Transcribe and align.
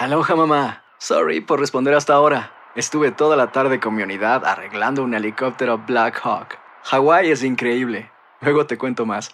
Aloha 0.00 0.34
mamá. 0.34 0.82
Sorry 0.98 1.42
por 1.42 1.60
responder 1.60 1.92
hasta 1.92 2.14
ahora. 2.14 2.52
Estuve 2.74 3.12
toda 3.12 3.36
la 3.36 3.52
tarde 3.52 3.80
con 3.80 3.94
mi 3.94 4.02
unidad 4.02 4.46
arreglando 4.46 5.04
un 5.04 5.12
helicóptero 5.12 5.76
Black 5.76 6.18
Hawk. 6.24 6.56
Hawái 6.84 7.30
es 7.30 7.44
increíble. 7.44 8.10
Luego 8.40 8.64
te 8.64 8.78
cuento 8.78 9.04
más. 9.04 9.30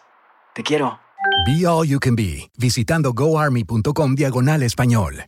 Te 0.56 0.64
quiero. 0.64 0.98
Be 1.46 1.64
All 1.68 1.86
You 1.86 2.00
Can 2.00 2.16
Be, 2.16 2.50
visitando 2.58 3.12
goarmy.com 3.12 4.16
diagonal 4.16 4.64
español. 4.64 5.26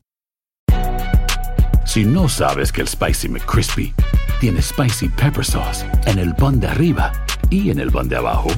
Si 1.87 2.05
no 2.05 2.29
sabes 2.29 2.73
que 2.73 2.81
el 2.81 2.89
Spicy 2.89 3.29
McCrispy 3.29 3.95
tiene 4.41 4.61
Spicy 4.61 5.09
Pepper 5.09 5.45
Sauce 5.45 5.87
en 6.07 6.19
el 6.19 6.35
pan 6.35 6.59
de 6.59 6.67
arriba 6.67 7.13
y 7.49 7.71
en 7.71 7.79
el 7.79 7.93
pan 7.93 8.09
de 8.09 8.17
abajo, 8.17 8.49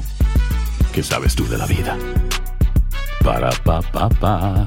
¿qué 0.95 1.03
sabes 1.03 1.35
tú 1.35 1.47
de 1.47 1.59
la 1.59 1.67
vida? 1.67 1.99
Para, 3.23 3.51
pa, 3.65 3.83
pa, 3.83 4.09
pa. 4.09 4.67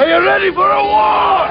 Are 0.00 0.08
you 0.08 0.24
ready 0.24 0.50
for 0.50 0.70
a 0.70 0.82
war? 0.82 1.46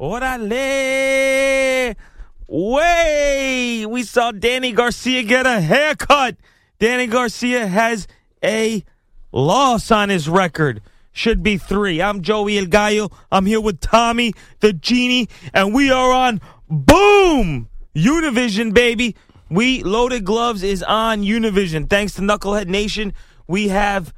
Orale! 0.00 1.94
Way! 2.48 3.86
We 3.88 4.02
saw 4.02 4.32
Danny 4.32 4.72
Garcia 4.72 5.22
get 5.22 5.46
a 5.46 5.60
haircut. 5.60 6.36
Danny 6.80 7.06
Garcia 7.06 7.68
has 7.68 8.08
a 8.42 8.82
loss 9.32 9.90
on 9.90 10.10
his 10.10 10.28
record. 10.28 10.82
Should 11.14 11.42
be 11.42 11.58
three. 11.58 12.00
I'm 12.00 12.22
Joey 12.22 12.58
El 12.58 12.66
Gallo. 12.66 13.10
I'm 13.30 13.44
here 13.44 13.60
with 13.60 13.80
Tommy, 13.80 14.32
the 14.60 14.72
genie, 14.72 15.28
and 15.52 15.74
we 15.74 15.90
are 15.90 16.10
on 16.10 16.40
Boom! 16.70 17.68
Univision, 17.94 18.72
baby. 18.72 19.14
We 19.50 19.82
Loaded 19.82 20.24
Gloves 20.24 20.62
is 20.62 20.82
on 20.82 21.22
Univision. 21.22 21.90
Thanks 21.90 22.14
to 22.14 22.22
Knucklehead 22.22 22.68
Nation, 22.68 23.12
we 23.46 23.68
have 23.68 24.14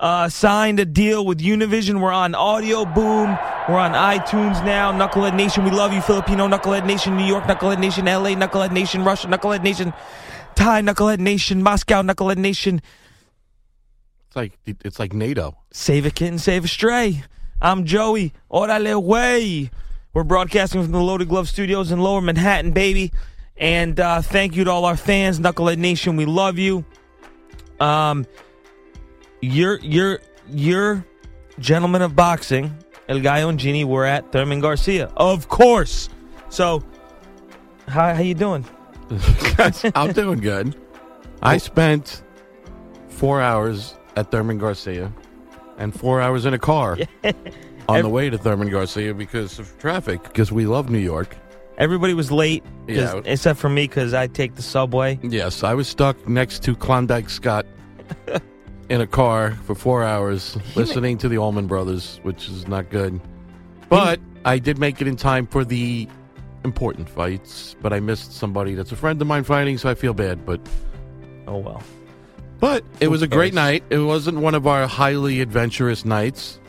uh, 0.00 0.28
signed 0.28 0.80
a 0.80 0.84
deal 0.84 1.24
with 1.24 1.38
Univision. 1.38 2.00
We're 2.00 2.10
on 2.10 2.34
Audio 2.34 2.84
Boom. 2.84 3.38
We're 3.68 3.78
on 3.78 3.92
iTunes 3.92 4.64
now. 4.64 4.90
Knucklehead 4.90 5.36
Nation, 5.36 5.62
we 5.62 5.70
love 5.70 5.92
you. 5.92 6.00
Filipino 6.00 6.48
Knucklehead 6.48 6.84
Nation, 6.84 7.16
New 7.16 7.24
York 7.24 7.44
Knucklehead 7.44 7.78
Nation, 7.78 8.06
LA 8.06 8.30
Knucklehead 8.30 8.72
Nation, 8.72 9.04
Russia 9.04 9.28
Knucklehead 9.28 9.62
Nation, 9.62 9.92
Thai 10.56 10.82
Knucklehead 10.82 11.20
Nation, 11.20 11.62
Moscow 11.62 12.02
Knucklehead 12.02 12.38
Nation. 12.38 12.82
It's 14.32 14.36
like 14.36 14.58
it's 14.82 14.98
like 14.98 15.12
NATO. 15.12 15.58
Save 15.72 16.06
a 16.06 16.10
kitten, 16.10 16.38
save 16.38 16.64
a 16.64 16.68
stray. 16.68 17.22
I'm 17.60 17.84
Joey. 17.84 18.32
Orale 18.50 19.02
way. 19.02 19.70
We're 20.14 20.24
broadcasting 20.24 20.82
from 20.82 20.90
the 20.90 21.02
Loaded 21.02 21.28
Glove 21.28 21.50
Studios 21.50 21.92
in 21.92 22.00
Lower 22.00 22.22
Manhattan, 22.22 22.70
baby. 22.70 23.12
And 23.58 24.00
uh, 24.00 24.22
thank 24.22 24.56
you 24.56 24.64
to 24.64 24.70
all 24.70 24.86
our 24.86 24.96
fans, 24.96 25.38
Knucklehead 25.38 25.76
Nation. 25.76 26.16
We 26.16 26.24
love 26.24 26.56
you. 26.56 26.82
Um, 27.78 28.24
you're 29.42 29.78
you're 29.80 30.20
you're 30.48 31.04
gentlemen 31.58 32.00
of 32.00 32.16
boxing, 32.16 32.74
El 33.10 33.20
Gallo 33.20 33.50
and 33.50 33.60
Genie. 33.60 33.84
We're 33.84 34.06
at 34.06 34.32
Thurman 34.32 34.60
Garcia, 34.60 35.12
of 35.14 35.50
course. 35.50 36.08
So, 36.48 36.82
how 37.86 38.14
how 38.14 38.22
you 38.22 38.32
doing? 38.32 38.64
I'm 39.94 40.12
doing 40.14 40.40
good. 40.40 40.74
I 41.42 41.58
spent 41.58 42.22
four 43.10 43.42
hours 43.42 43.94
at 44.16 44.30
Thurman 44.30 44.58
Garcia 44.58 45.12
and 45.78 45.94
four 45.98 46.20
hours 46.20 46.44
in 46.46 46.54
a 46.54 46.58
car 46.58 46.98
on 47.88 48.02
the 48.02 48.08
way 48.08 48.30
to 48.30 48.38
Thurman 48.38 48.70
Garcia 48.70 49.14
because 49.14 49.58
of 49.58 49.76
traffic, 49.78 50.22
because 50.22 50.52
we 50.52 50.66
love 50.66 50.90
New 50.90 50.98
York. 50.98 51.36
Everybody 51.78 52.14
was 52.14 52.30
late, 52.30 52.62
'cause- 52.86 52.96
Yeah. 52.96 53.20
except 53.24 53.58
for 53.58 53.68
me 53.68 53.84
because 53.88 54.12
I 54.14 54.26
take 54.26 54.54
the 54.54 54.62
subway. 54.62 55.18
Yes, 55.22 55.64
I 55.64 55.74
was 55.74 55.88
stuck 55.88 56.28
next 56.28 56.62
to 56.64 56.76
Klondike 56.76 57.30
Scott 57.30 57.66
in 58.88 59.00
a 59.00 59.06
car 59.06 59.52
for 59.64 59.74
four 59.74 60.04
hours 60.04 60.56
listening 60.76 61.16
to 61.18 61.28
the 61.28 61.38
Allman 61.38 61.66
Brothers, 61.66 62.20
which 62.22 62.48
is 62.48 62.68
not 62.68 62.90
good. 62.90 63.20
But 63.88 64.20
I 64.44 64.58
did 64.58 64.78
make 64.78 65.00
it 65.00 65.06
in 65.08 65.16
time 65.16 65.46
for 65.46 65.64
the 65.64 66.06
important 66.64 67.08
fights, 67.08 67.74
but 67.82 67.92
I 67.92 68.00
missed 68.00 68.32
somebody 68.36 68.74
that's 68.74 68.92
a 68.92 68.96
friend 68.96 69.20
of 69.20 69.26
mine 69.26 69.42
fighting, 69.44 69.78
so 69.78 69.88
I 69.88 69.94
feel 69.94 70.14
bad, 70.14 70.44
but 70.46 70.60
Oh 71.48 71.56
well. 71.58 71.82
But 72.62 72.84
it 73.00 73.08
was 73.08 73.22
a 73.22 73.26
great 73.26 73.54
night. 73.54 73.82
It 73.90 73.98
wasn't 73.98 74.38
one 74.38 74.54
of 74.54 74.68
our 74.68 74.86
highly 74.86 75.40
adventurous 75.40 76.04
nights. 76.04 76.60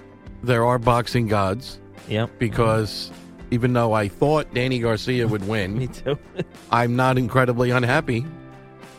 There 0.42 0.66
are 0.66 0.80
boxing 0.80 1.28
gods 1.28 1.80
Yep. 2.08 2.32
because 2.40 3.12
even 3.52 3.74
though 3.74 3.94
I 3.94 4.08
thought 4.08 4.52
Danny 4.56 4.80
Garcia 4.80 5.28
would 5.28 5.48
win. 5.48 5.74
Me 5.78 5.86
win, 5.86 5.94
too. 5.94 6.18
I'm 6.72 6.96
not 6.96 7.20
incredibly 7.20 7.70
unhappy 7.70 8.26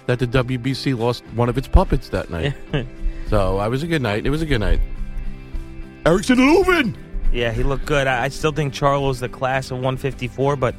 that 0.07 0.21
the 0.21 0.29
WBC 0.29 0.97
lost 0.97 1.25
one 1.35 1.49
of 1.49 1.59
its 1.59 1.67
puppets 1.67 2.11
that 2.11 2.31
night. 2.31 2.55
so 3.29 3.59
I 3.59 3.67
was 3.67 3.83
a 3.83 3.89
good 3.89 4.01
night. 4.01 4.25
It 4.25 4.31
was 4.31 4.41
a 4.43 4.47
good 4.47 4.61
night. 4.61 4.79
Erickson 6.07 6.39
Lubin. 6.39 6.97
Yeah, 7.33 7.51
he 7.51 7.65
looked 7.65 7.87
good. 7.87 8.07
I, 8.07 8.27
I 8.27 8.29
still 8.29 8.53
think 8.53 8.73
Charlo's 8.73 9.19
the 9.19 9.29
class 9.29 9.73
of 9.73 9.79
154, 9.79 10.55
but 10.55 10.77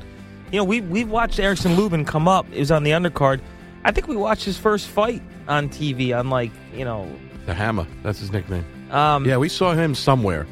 you 0.53 0.59
know 0.59 0.63
we 0.63 0.79
we've 0.79 1.09
watched 1.09 1.39
Erickson 1.41 1.75
Lubin 1.75 2.05
come 2.05 2.29
up. 2.29 2.45
He 2.53 2.59
was 2.59 2.71
on 2.71 2.83
the 2.83 2.91
undercard. 2.91 3.41
I 3.83 3.91
think 3.91 4.07
we 4.07 4.15
watched 4.15 4.45
his 4.45 4.57
first 4.57 4.87
fight 4.87 5.21
on 5.47 5.69
TV. 5.69 6.17
On 6.17 6.29
like 6.29 6.51
you 6.75 6.85
know, 6.85 7.09
The 7.45 7.53
Hammer. 7.53 7.85
That's 8.03 8.19
his 8.19 8.31
nickname. 8.31 8.65
um, 8.91 9.25
Yeah, 9.25 9.37
we 9.37 9.49
saw 9.49 9.73
him 9.73 9.95
somewhere. 9.95 10.45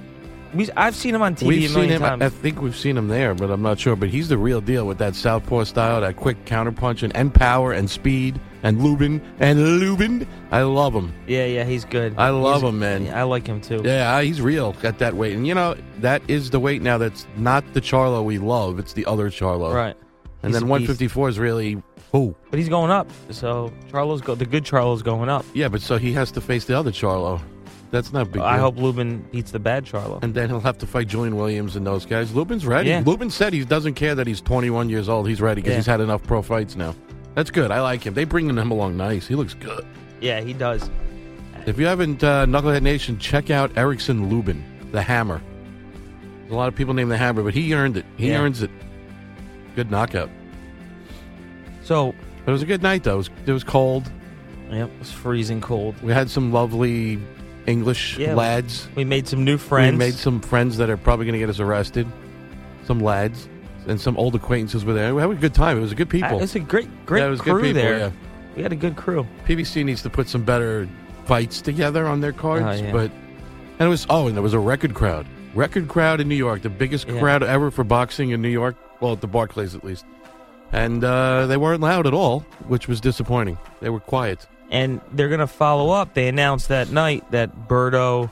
we 0.53 0.69
I've 0.77 0.95
seen 0.95 1.15
him 1.15 1.21
on 1.21 1.35
TV 1.35 1.47
We've 1.47 1.69
seen 1.71 1.89
him. 1.89 2.03
I- 2.03 2.09
times. 2.09 2.21
I 2.23 2.29
think 2.29 2.61
we've 2.61 2.75
seen 2.75 2.95
him 2.97 3.07
there, 3.07 3.33
but 3.33 3.49
I'm 3.49 3.61
not 3.61 3.79
sure. 3.79 3.95
But 3.95 4.09
he's 4.09 4.29
the 4.29 4.37
real 4.37 4.61
deal 4.61 4.85
with 4.85 4.97
that 4.99 5.15
southpaw 5.15 5.63
style, 5.65 6.01
that 6.01 6.15
quick 6.15 6.45
counterpunching, 6.45 7.11
and 7.15 7.33
power 7.33 7.71
and 7.73 7.89
speed, 7.89 8.39
and 8.61 8.81
Lubin 8.83 9.19
and 9.39 9.79
Lubin. 9.79 10.27
I 10.51 10.61
love 10.61 10.93
him. 10.93 11.11
yeah, 11.27 11.45
yeah, 11.45 11.63
he's 11.63 11.83
good. 11.85 12.13
I 12.17 12.29
love 12.29 12.61
He's- 12.61 12.69
him, 12.71 12.79
man. 12.79 13.13
I 13.13 13.23
like 13.23 13.47
him 13.47 13.59
too. 13.61 13.81
Yeah, 13.83 14.21
he's 14.21 14.41
real 14.41 14.75
at 14.83 14.99
that 14.99 15.15
weight, 15.15 15.33
and 15.35 15.45
you 15.47 15.55
know 15.55 15.75
that 16.01 16.21
is 16.27 16.51
the 16.51 16.59
weight 16.59 16.81
now. 16.83 16.97
That's 16.99 17.25
not 17.35 17.63
the 17.73 17.81
Charlo 17.81 18.23
we 18.23 18.37
love. 18.37 18.77
It's 18.79 18.93
the 18.93 19.05
other 19.07 19.29
Charlo, 19.31 19.73
Right. 19.73 19.95
And 20.43 20.49
He's 20.53 20.59
then 20.61 20.63
a 20.63 20.65
beast. 20.65 20.87
154 20.89 21.29
is 21.29 21.39
really 21.39 21.81
who? 22.13 22.33
But 22.49 22.59
he's 22.59 22.69
going 22.69 22.91
up. 22.91 23.09
So 23.31 23.73
Charlo's 23.91 24.21
go. 24.21 24.35
The 24.35 24.45
good 24.45 24.63
Charlo's 24.63 25.01
going 25.03 25.27
up. 25.27 25.45
Yeah, 25.53 25.67
but 25.67 25.81
so 25.81 25.97
he 25.97 26.13
has 26.13 26.31
to 26.31 26.39
face 26.41 26.63
the 26.65 26.77
other 26.79 26.91
Charlo. 26.91 27.41
That's 27.91 28.13
not 28.13 28.31
big. 28.31 28.41
I 28.41 28.53
deal. 28.55 28.61
hope 28.65 28.77
Lubin 28.77 29.19
beats 29.31 29.51
the 29.51 29.59
bad 29.59 29.85
Charlo. 29.85 30.23
And 30.23 30.33
then 30.33 30.49
he'll 30.49 30.61
have 30.61 30.77
to 30.79 30.87
fight 30.87 31.07
Julian 31.09 31.35
Williams 31.35 31.75
and 31.75 31.85
those 31.85 32.05
guys. 32.07 32.33
Lubin's 32.33 32.65
ready. 32.65 32.89
Yeah. 32.89 33.03
Lubin 33.05 33.29
said 33.29 33.51
he 33.53 33.63
doesn't 33.65 33.93
care 33.95 34.15
that 34.15 34.25
he's 34.25 34.41
21 34.41 34.89
years 34.89 35.09
old. 35.09 35.27
He's 35.27 35.41
ready 35.41 35.61
because 35.61 35.71
Yeah. 35.73 35.77
he's 35.77 35.85
had 35.85 35.99
enough 36.01 36.23
pro 36.23 36.41
fights 36.41 36.75
now. 36.75 36.95
That's 37.35 37.51
good. 37.51 37.69
I 37.71 37.81
like 37.81 38.03
him. 38.03 38.13
They 38.15 38.23
bringing 38.23 38.57
him 38.57 38.71
along 38.71 38.95
nice. 38.97 39.27
He 39.27 39.35
looks 39.35 39.53
good. 39.53 39.85
Yeah, 40.21 40.41
he 40.41 40.53
does. 40.53 40.89
If 41.67 41.77
you 41.79 41.85
haven't, 41.85 42.23
uh, 42.23 42.45
Knucklehead 42.45 42.81
Nation, 42.81 43.17
check 43.19 43.49
out 43.51 43.75
Erickson 43.77 44.29
Lubin, 44.29 44.63
the 44.91 45.01
Hammer. 45.01 45.41
There's 46.41 46.51
a 46.51 46.55
lot 46.55 46.67
of 46.67 46.75
people 46.75 46.93
name 46.93 47.09
the 47.09 47.17
Hammer, 47.17 47.41
but 47.43 47.53
he 47.53 47.73
earned 47.73 47.97
it. 47.97 48.05
He 48.17 48.29
Yeah. 48.29 48.39
earns 48.41 48.61
it. 48.61 48.71
Good 49.75 49.89
knockout. 49.91 50.29
So 51.83 52.13
But 52.45 52.51
it 52.51 52.53
was 52.53 52.61
a 52.63 52.65
good 52.65 52.81
night, 52.83 53.03
though. 53.03 53.15
It 53.15 53.17
was, 53.17 53.29
it 53.45 53.51
was 53.51 53.63
cold. 53.63 54.11
Yep, 54.71 54.89
it 54.89 54.99
was 54.99 55.11
freezing 55.11 55.61
cold. 55.61 55.95
We 56.01 56.11
had 56.13 56.29
some 56.29 56.51
lovely 56.51 57.19
English 57.67 58.17
Yeah, 58.17 58.33
lads. 58.35 58.87
We 58.95 59.05
made 59.05 59.27
some 59.27 59.43
new 59.43 59.57
friends. 59.57 59.93
We 59.93 59.97
made 59.97 60.13
some 60.15 60.41
friends 60.41 60.77
that 60.77 60.89
are 60.89 60.97
probably 60.97 61.25
going 61.25 61.33
to 61.33 61.39
get 61.39 61.49
us 61.49 61.59
arrested. 61.59 62.07
Some 62.85 62.99
lads 62.99 63.47
and 63.87 63.99
some 64.01 64.17
old 64.17 64.35
acquaintances 64.35 64.83
were 64.85 64.93
there. 64.93 65.13
We 65.15 65.21
had 65.21 65.29
a 65.31 65.35
good 65.35 65.53
time. 65.53 65.77
It 65.77 65.81
was 65.81 65.91
a 65.91 65.95
good 65.95 66.07
Uh, 66.07 66.11
people. 66.11 66.37
It 66.37 66.41
was 66.41 66.55
a 66.55 66.59
great, 66.59 66.89
great 67.05 67.21
Yeah, 67.21 67.27
it 67.27 67.31
was 67.31 67.41
crew 67.41 67.53
good 67.61 67.63
people, 67.75 67.81
there. 67.81 67.97
yeah. 67.99 68.09
We 68.55 68.63
had 68.63 68.71
a 68.71 68.75
good 68.77 68.95
crew. 68.95 69.25
PBC 69.47 69.83
needs 69.85 70.01
to 70.03 70.09
put 70.09 70.27
some 70.27 70.43
better 70.43 70.87
fights 71.25 71.61
together 71.61 72.05
on 72.07 72.19
their 72.21 72.33
cards, 72.33 72.81
Oh, 72.81 72.83
yeah. 72.83 72.91
but 72.91 73.11
and 73.79 73.87
it 73.87 73.89
was 73.89 74.05
oh, 74.09 74.27
and 74.27 74.35
there 74.35 74.43
was 74.43 74.53
a 74.53 74.59
record 74.59 74.93
crowd, 74.93 75.25
record 75.55 75.87
crowd 75.87 76.19
in 76.21 76.27
New 76.27 76.35
York, 76.35 76.61
the 76.61 76.69
biggest 76.69 77.07
Yeah. 77.07 77.19
crowd 77.19 77.43
ever 77.43 77.71
for 77.71 77.83
boxing 77.83 78.29
in 78.31 78.41
New 78.41 78.49
York. 78.49 78.75
Well, 78.99 79.13
at 79.13 79.21
the 79.21 79.27
Barclays 79.27 79.73
at 79.75 79.83
least, 79.83 80.05
and 80.73 81.03
uh, 81.03 81.45
they 81.47 81.55
weren't 81.57 81.79
loud 81.81 82.05
at 82.07 82.13
all, 82.13 82.41
which 82.67 82.87
was 82.89 82.99
disappointing. 82.99 83.57
They 83.79 83.89
were 83.89 83.99
quiet. 84.01 84.45
And 84.69 84.99
they're 85.13 85.29
going 85.29 85.39
to 85.39 85.47
follow 85.47 85.91
up. 85.91 86.13
They 86.15 86.27
announced 86.27 86.67
that 86.69 86.89
night 86.89 87.29
that 87.31 87.67
Berto 87.69 88.29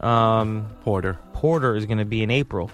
um, 0.00 0.68
Porter. 0.82 1.18
Porter 1.32 1.74
is 1.76 1.84
going 1.86 1.98
to 1.98 2.04
be 2.04 2.22
in 2.22 2.30
April. 2.30 2.70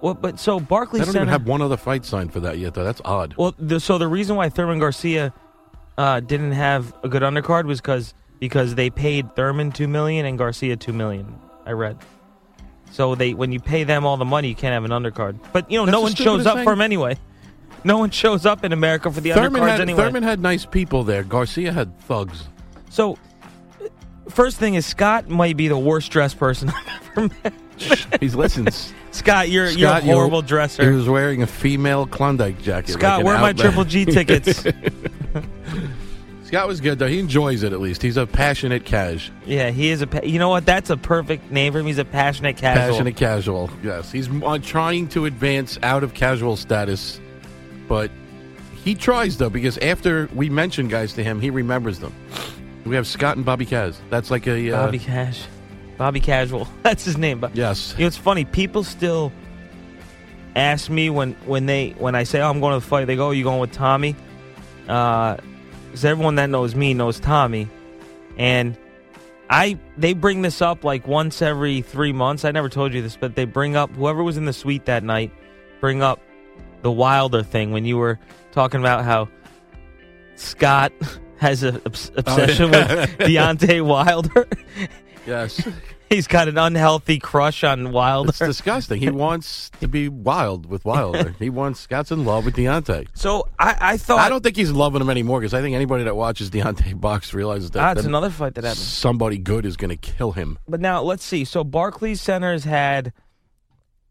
Well, 0.00 0.14
but 0.14 0.38
so 0.40 0.58
They 0.58 0.64
Barclays 0.64 1.04
don't 1.04 1.12
Center. 1.12 1.24
even 1.24 1.28
have 1.32 1.46
one 1.46 1.62
other 1.62 1.76
fight 1.76 2.04
signed 2.04 2.32
for 2.32 2.40
that 2.40 2.58
yet, 2.58 2.74
though. 2.74 2.84
That's 2.84 3.00
odd. 3.04 3.34
Well, 3.36 3.54
the, 3.58 3.78
so 3.80 3.98
the 3.98 4.08
reason 4.08 4.34
why 4.36 4.48
Thurman 4.48 4.78
Garcia 4.78 5.32
uh, 5.98 6.20
didn't 6.20 6.52
have 6.52 6.94
a 7.04 7.08
good 7.08 7.22
undercard 7.22 7.66
was 7.66 7.80
because 7.80 8.14
because 8.38 8.74
they 8.74 8.88
paid 8.88 9.36
Thurman 9.36 9.70
two 9.70 9.86
million 9.86 10.24
and 10.24 10.38
Garcia 10.38 10.74
two 10.76 10.94
million. 10.94 11.38
I 11.66 11.72
read. 11.72 11.98
So 12.90 13.14
they 13.14 13.34
when 13.34 13.52
you 13.52 13.60
pay 13.60 13.84
them 13.84 14.06
all 14.06 14.16
the 14.16 14.24
money, 14.24 14.48
you 14.48 14.54
can't 14.54 14.72
have 14.72 14.84
an 14.84 14.90
undercard. 14.90 15.38
But 15.52 15.70
you 15.70 15.78
know, 15.78 15.84
That's 15.84 15.92
no 15.92 16.00
one 16.00 16.14
shows 16.14 16.46
up 16.46 16.56
thing. 16.56 16.64
for 16.64 16.72
him 16.72 16.80
anyway. 16.80 17.18
No 17.84 17.98
one 17.98 18.10
shows 18.10 18.46
up 18.46 18.64
in 18.64 18.72
America 18.72 19.10
for 19.10 19.20
the 19.20 19.32
Thurman 19.32 19.62
undercards 19.62 19.68
had, 19.68 19.80
anyway. 19.80 20.02
Thurman 20.04 20.22
had 20.22 20.40
nice 20.40 20.64
people 20.66 21.04
there. 21.04 21.22
Garcia 21.22 21.72
had 21.72 21.98
thugs. 22.00 22.48
So, 22.90 23.18
first 24.28 24.58
thing 24.58 24.74
is 24.74 24.84
Scott 24.86 25.28
might 25.28 25.56
be 25.56 25.68
the 25.68 25.78
worst 25.78 26.10
dressed 26.10 26.38
person 26.38 26.70
I've 26.74 27.10
ever 27.16 27.30
met. 27.42 27.52
He's 28.20 28.34
listens. 28.34 28.92
Scott, 29.10 29.48
you're 29.48 29.68
Scott, 29.68 30.04
you're 30.04 30.12
a 30.12 30.28
horrible 30.28 30.42
He 30.42 30.86
was 30.86 31.08
wearing 31.08 31.42
a 31.42 31.46
female 31.46 32.06
Klondike 32.06 32.60
jacket. 32.62 32.92
Scott, 32.92 33.18
like 33.18 33.26
where 33.26 33.36
are 33.36 33.40
my. 33.40 33.52
Triple 33.52 33.84
G 33.84 34.04
tickets? 34.04 34.64
Scott 36.44 36.66
was 36.66 36.80
good 36.80 36.98
though. 36.98 37.06
He 37.06 37.20
enjoys 37.20 37.62
it 37.62 37.72
at 37.72 37.80
least. 37.80 38.02
He's 38.02 38.16
a 38.16 38.26
passionate 38.26 38.84
cash. 38.84 39.30
yeah, 39.46 39.70
he 39.70 39.90
is 39.90 40.02
a. 40.02 40.06
Pa- 40.08 40.22
you 40.24 40.38
know 40.40 40.48
what? 40.48 40.66
That's 40.66 40.90
a 40.90 40.96
perfect 40.96 41.50
name 41.52 41.72
for 41.72 41.78
him. 41.78 41.86
He's 41.86 41.98
a 41.98 42.04
passionate 42.04 42.56
casual. 42.56 42.90
Passionate 42.90 43.16
casual. 43.16 43.70
Yes, 43.84 44.10
he's 44.10 44.28
uh, 44.28 44.58
trying 44.58 45.06
to 45.08 45.26
advance 45.26 45.78
out 45.84 46.02
of 46.02 46.12
casual 46.12 46.56
status, 46.56 47.20
but 47.90 48.08
he 48.84 48.94
tries 48.94 49.36
though 49.36 49.50
because 49.50 49.76
after 49.78 50.28
we 50.32 50.48
mention 50.48 50.86
guys 50.86 51.12
to 51.14 51.24
him, 51.24 51.40
he 51.40 51.50
remembers 51.50 51.98
them. 51.98 52.14
We 52.86 52.94
have 52.94 53.04
Scott 53.04 53.36
and 53.36 53.44
Bobby 53.44 53.66
Kaz. 53.66 53.96
That's 54.10 54.30
like 54.30 54.46
a 54.46 54.70
uh, 54.70 54.86
Bobby 54.86 55.00
Cash, 55.00 55.44
Bobby 55.98 56.20
Casual. 56.20 56.68
That's 56.84 57.04
his 57.04 57.18
name. 57.18 57.40
But 57.40 57.56
Yes, 57.56 57.92
you 57.98 58.04
know, 58.04 58.06
it's 58.06 58.16
funny. 58.16 58.44
People 58.44 58.84
still 58.84 59.32
ask 60.54 60.88
me 60.88 61.10
when 61.10 61.32
when 61.46 61.66
they 61.66 61.90
when 61.98 62.14
I 62.14 62.22
say, 62.22 62.40
"Oh, 62.40 62.48
I'm 62.48 62.60
going 62.60 62.74
to 62.74 62.80
the 62.80 62.88
fight." 62.88 63.06
They 63.06 63.16
go, 63.16 63.28
"Oh, 63.28 63.30
you 63.32 63.42
going 63.42 63.60
with 63.60 63.72
Tommy?" 63.72 64.14
Because 64.82 66.04
everyone 66.04 66.36
that 66.36 66.48
knows 66.48 66.76
me 66.76 66.94
knows 66.94 67.18
Tommy, 67.18 67.68
and 68.38 68.76
I 69.50 69.80
they 69.98 70.14
bring 70.14 70.42
this 70.42 70.62
up 70.62 70.84
like 70.84 71.08
once 71.08 71.42
every 71.42 71.82
three 71.82 72.12
months. 72.12 72.44
I 72.44 72.52
never 72.52 72.68
told 72.68 72.94
you 72.94 73.02
this, 73.02 73.16
but 73.16 73.34
they 73.34 73.46
bring 73.46 73.74
up 73.74 73.90
whoever 73.96 74.22
was 74.22 74.36
in 74.36 74.44
the 74.44 74.52
suite 74.52 74.84
that 74.84 75.02
night. 75.02 75.32
Bring 75.80 76.02
up 76.02 76.20
the 76.82 76.90
Wilder 76.90 77.42
thing 77.42 77.70
when 77.72 77.84
you 77.84 77.96
were 77.96 78.18
talking 78.52 78.80
about 78.80 79.04
how 79.04 79.28
Scott 80.36 80.92
has 81.38 81.62
an 81.62 81.80
obs- 81.86 82.10
obsession 82.16 82.70
with 82.70 82.88
Deontay 83.18 83.84
Wilder. 83.84 84.46
yes. 85.26 85.66
He's 86.08 86.26
got 86.26 86.48
an 86.48 86.58
unhealthy 86.58 87.20
crush 87.20 87.62
on 87.62 87.92
Wilder. 87.92 88.30
It's 88.30 88.38
disgusting. 88.40 88.98
He 88.98 89.10
wants 89.10 89.70
to 89.80 89.86
be 89.86 90.08
wild 90.08 90.66
with 90.66 90.84
Wilder. 90.84 91.36
he 91.38 91.50
wants 91.50 91.78
Scott's 91.78 92.10
in 92.10 92.24
love 92.24 92.44
with 92.44 92.56
Deontay. 92.56 93.06
So 93.14 93.46
I, 93.60 93.76
I 93.80 93.96
thought 93.96 94.18
I 94.18 94.28
don't 94.28 94.42
think 94.42 94.56
he's 94.56 94.72
loving 94.72 95.00
him 95.00 95.08
anymore 95.08 95.38
because 95.38 95.54
I 95.54 95.60
think 95.62 95.76
anybody 95.76 96.02
that 96.04 96.16
watches 96.16 96.50
Deontay 96.50 97.00
box 97.00 97.32
realizes 97.32 97.70
that, 97.72 97.80
Ah, 97.80 97.92
it's 97.92 98.06
another 98.06 98.28
fight 98.30 98.54
that 98.56 98.64
happened. 98.64 98.78
somebody 98.80 99.38
good 99.38 99.64
is 99.64 99.76
going 99.76 99.90
to 99.90 99.96
kill 99.96 100.32
him. 100.32 100.58
But 100.66 100.80
now 100.80 101.00
let's 101.00 101.24
see. 101.24 101.44
So 101.44 101.62
Barclays 101.62 102.20
Center 102.20 102.50
has 102.50 102.64
had 102.64 103.12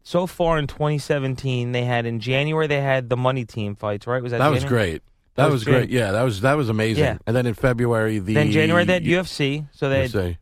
so 0.02 0.26
far 0.26 0.58
in 0.58 0.66
2017. 0.66 1.72
They 1.72 1.84
had 1.84 2.06
in 2.06 2.20
January 2.20 2.66
they 2.66 2.80
had 2.80 3.08
the 3.08 3.16
money 3.16 3.44
team 3.44 3.76
fights. 3.76 4.06
Right? 4.06 4.22
Was 4.22 4.32
that 4.32 4.38
That 4.38 4.48
was 4.50 4.64
great. 4.64 5.02
That, 5.34 5.44
That 5.46 5.52
was, 5.52 5.64
great. 5.64 5.90
Yeah, 5.90 6.12
that 6.12 6.22
was 6.22 6.40
that 6.42 6.54
was 6.54 6.68
amazing. 6.68 7.04
Yeah. 7.04 7.18
And 7.26 7.34
then 7.34 7.46
in 7.46 7.54
February, 7.54 8.18
the 8.18 8.34
Then 8.34 8.50
January 8.50 8.84
that 8.84 9.02
UFC. 9.02 9.66
So 9.72 9.88
they 9.88 10.02
had, 10.02 10.14
USA. 10.14 10.38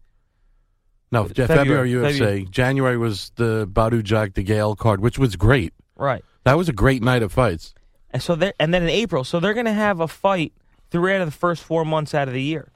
No, 1.10 1.24
February, 1.24 1.56
February, 1.56 1.90
UFC. 1.90 2.12
February. 2.12 2.44
January 2.50 2.98
was 2.98 3.32
the 3.36 3.66
Badou 3.66 4.02
Jack 4.02 4.32
DeGale 4.32 4.76
card, 4.76 5.00
which 5.00 5.18
was 5.18 5.36
great. 5.36 5.72
right. 5.96 6.24
That 6.44 6.56
was 6.56 6.68
a 6.68 6.72
great 6.72 7.02
night 7.02 7.22
of 7.22 7.32
fights. 7.32 7.74
And 8.10 8.22
so 8.22 8.34
they 8.34 8.52
and 8.58 8.72
then 8.72 8.82
in 8.82 8.88
April, 8.88 9.24
so 9.24 9.38
they're 9.38 9.54
going 9.54 9.66
to 9.66 9.72
have 9.72 10.00
a 10.00 10.08
fight 10.08 10.52
three 10.90 11.14
out 11.14 11.20
of 11.20 11.26
the 11.26 11.36
first 11.36 11.62
four 11.62 11.84
months 11.84 12.14
out 12.14 12.26
of 12.28 12.34
the 12.34 12.42
year, 12.42 12.72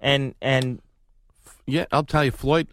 and 0.00 0.34
and 0.42 0.80
Yeah, 1.66 1.86
I'll 1.92 2.02
tell 2.02 2.24
you, 2.24 2.32
Floyd. 2.32 2.66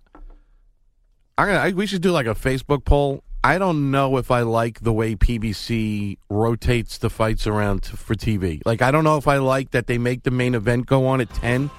I'm 1.37 1.47
gonna. 1.47 1.59
I, 1.59 1.71
we 1.71 1.85
should 1.85 2.01
do 2.01 2.11
like 2.11 2.25
a 2.25 2.33
Facebook 2.33 2.83
poll. 2.83 3.23
I 3.45 3.57
don't 3.57 3.91
know 3.91 4.17
if 4.17 4.31
I 4.31 4.41
like 4.41 4.79
the 4.79 4.93
way 4.93 5.15
PBC 5.15 6.17
rotates 6.29 6.97
the 6.99 7.09
fights 7.09 7.45
around 7.45 7.83
t- 7.83 7.97
for 7.97 8.15
TV. 8.15 8.61
Like, 8.65 8.81
I 8.81 8.89
don't 8.89 9.03
know 9.03 9.17
if 9.17 9.27
I 9.27 9.37
like 9.37 9.71
that 9.71 9.87
they 9.87 9.97
make 9.97 10.23
the 10.23 10.31
main 10.31 10.55
event 10.55 10.85
go 10.85 11.05
on 11.07 11.19
at 11.19 11.29
ten, 11.33 11.69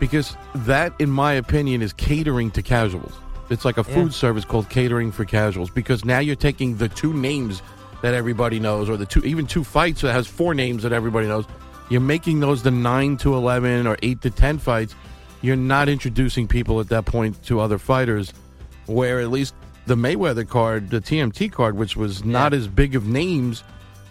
because 0.00 0.36
that, 0.54 0.92
in 0.98 1.08
my 1.08 1.34
opinion, 1.34 1.80
is 1.80 1.92
catering 1.92 2.50
to 2.52 2.62
casuals. 2.62 3.12
It's 3.50 3.64
like 3.64 3.78
a 3.78 3.84
Yeah. 3.88 3.94
food 3.94 4.14
service 4.14 4.44
called 4.44 4.68
catering 4.68 5.12
for 5.12 5.24
casuals 5.24 5.70
because 5.70 6.04
now 6.04 6.18
you're 6.18 6.34
taking 6.36 6.76
the 6.76 6.88
two 6.88 7.12
names 7.12 7.62
that 8.02 8.14
everybody 8.14 8.58
knows, 8.58 8.88
or 8.88 8.96
the 8.96 9.06
two 9.06 9.20
even 9.24 9.46
two 9.46 9.62
fights 9.62 10.00
that 10.00 10.12
has 10.12 10.26
four 10.26 10.54
names 10.54 10.82
that 10.82 10.92
everybody 10.92 11.28
knows. 11.28 11.44
You're 11.88 12.00
making 12.00 12.40
those 12.40 12.62
the 12.64 12.70
nine 12.72 13.16
to 13.18 13.34
eleven 13.34 13.86
or 13.86 13.96
eight 14.02 14.22
to 14.22 14.30
ten 14.30 14.58
fights. 14.58 14.94
You're 15.42 15.56
not 15.56 15.88
introducing 15.88 16.48
people 16.48 16.80
at 16.80 16.88
that 16.88 17.04
point 17.04 17.42
to 17.44 17.60
other 17.60 17.78
fighters, 17.78 18.32
where 18.86 19.20
at 19.20 19.30
least 19.30 19.54
the 19.90 19.96
Mayweather 19.96 20.48
card, 20.48 20.88
the 20.90 21.00
TMT 21.00 21.50
card, 21.50 21.76
which 21.76 21.96
was 21.96 22.24
not 22.24 22.54
as 22.54 22.68
big 22.68 22.94
of 22.94 23.08
names, 23.08 23.64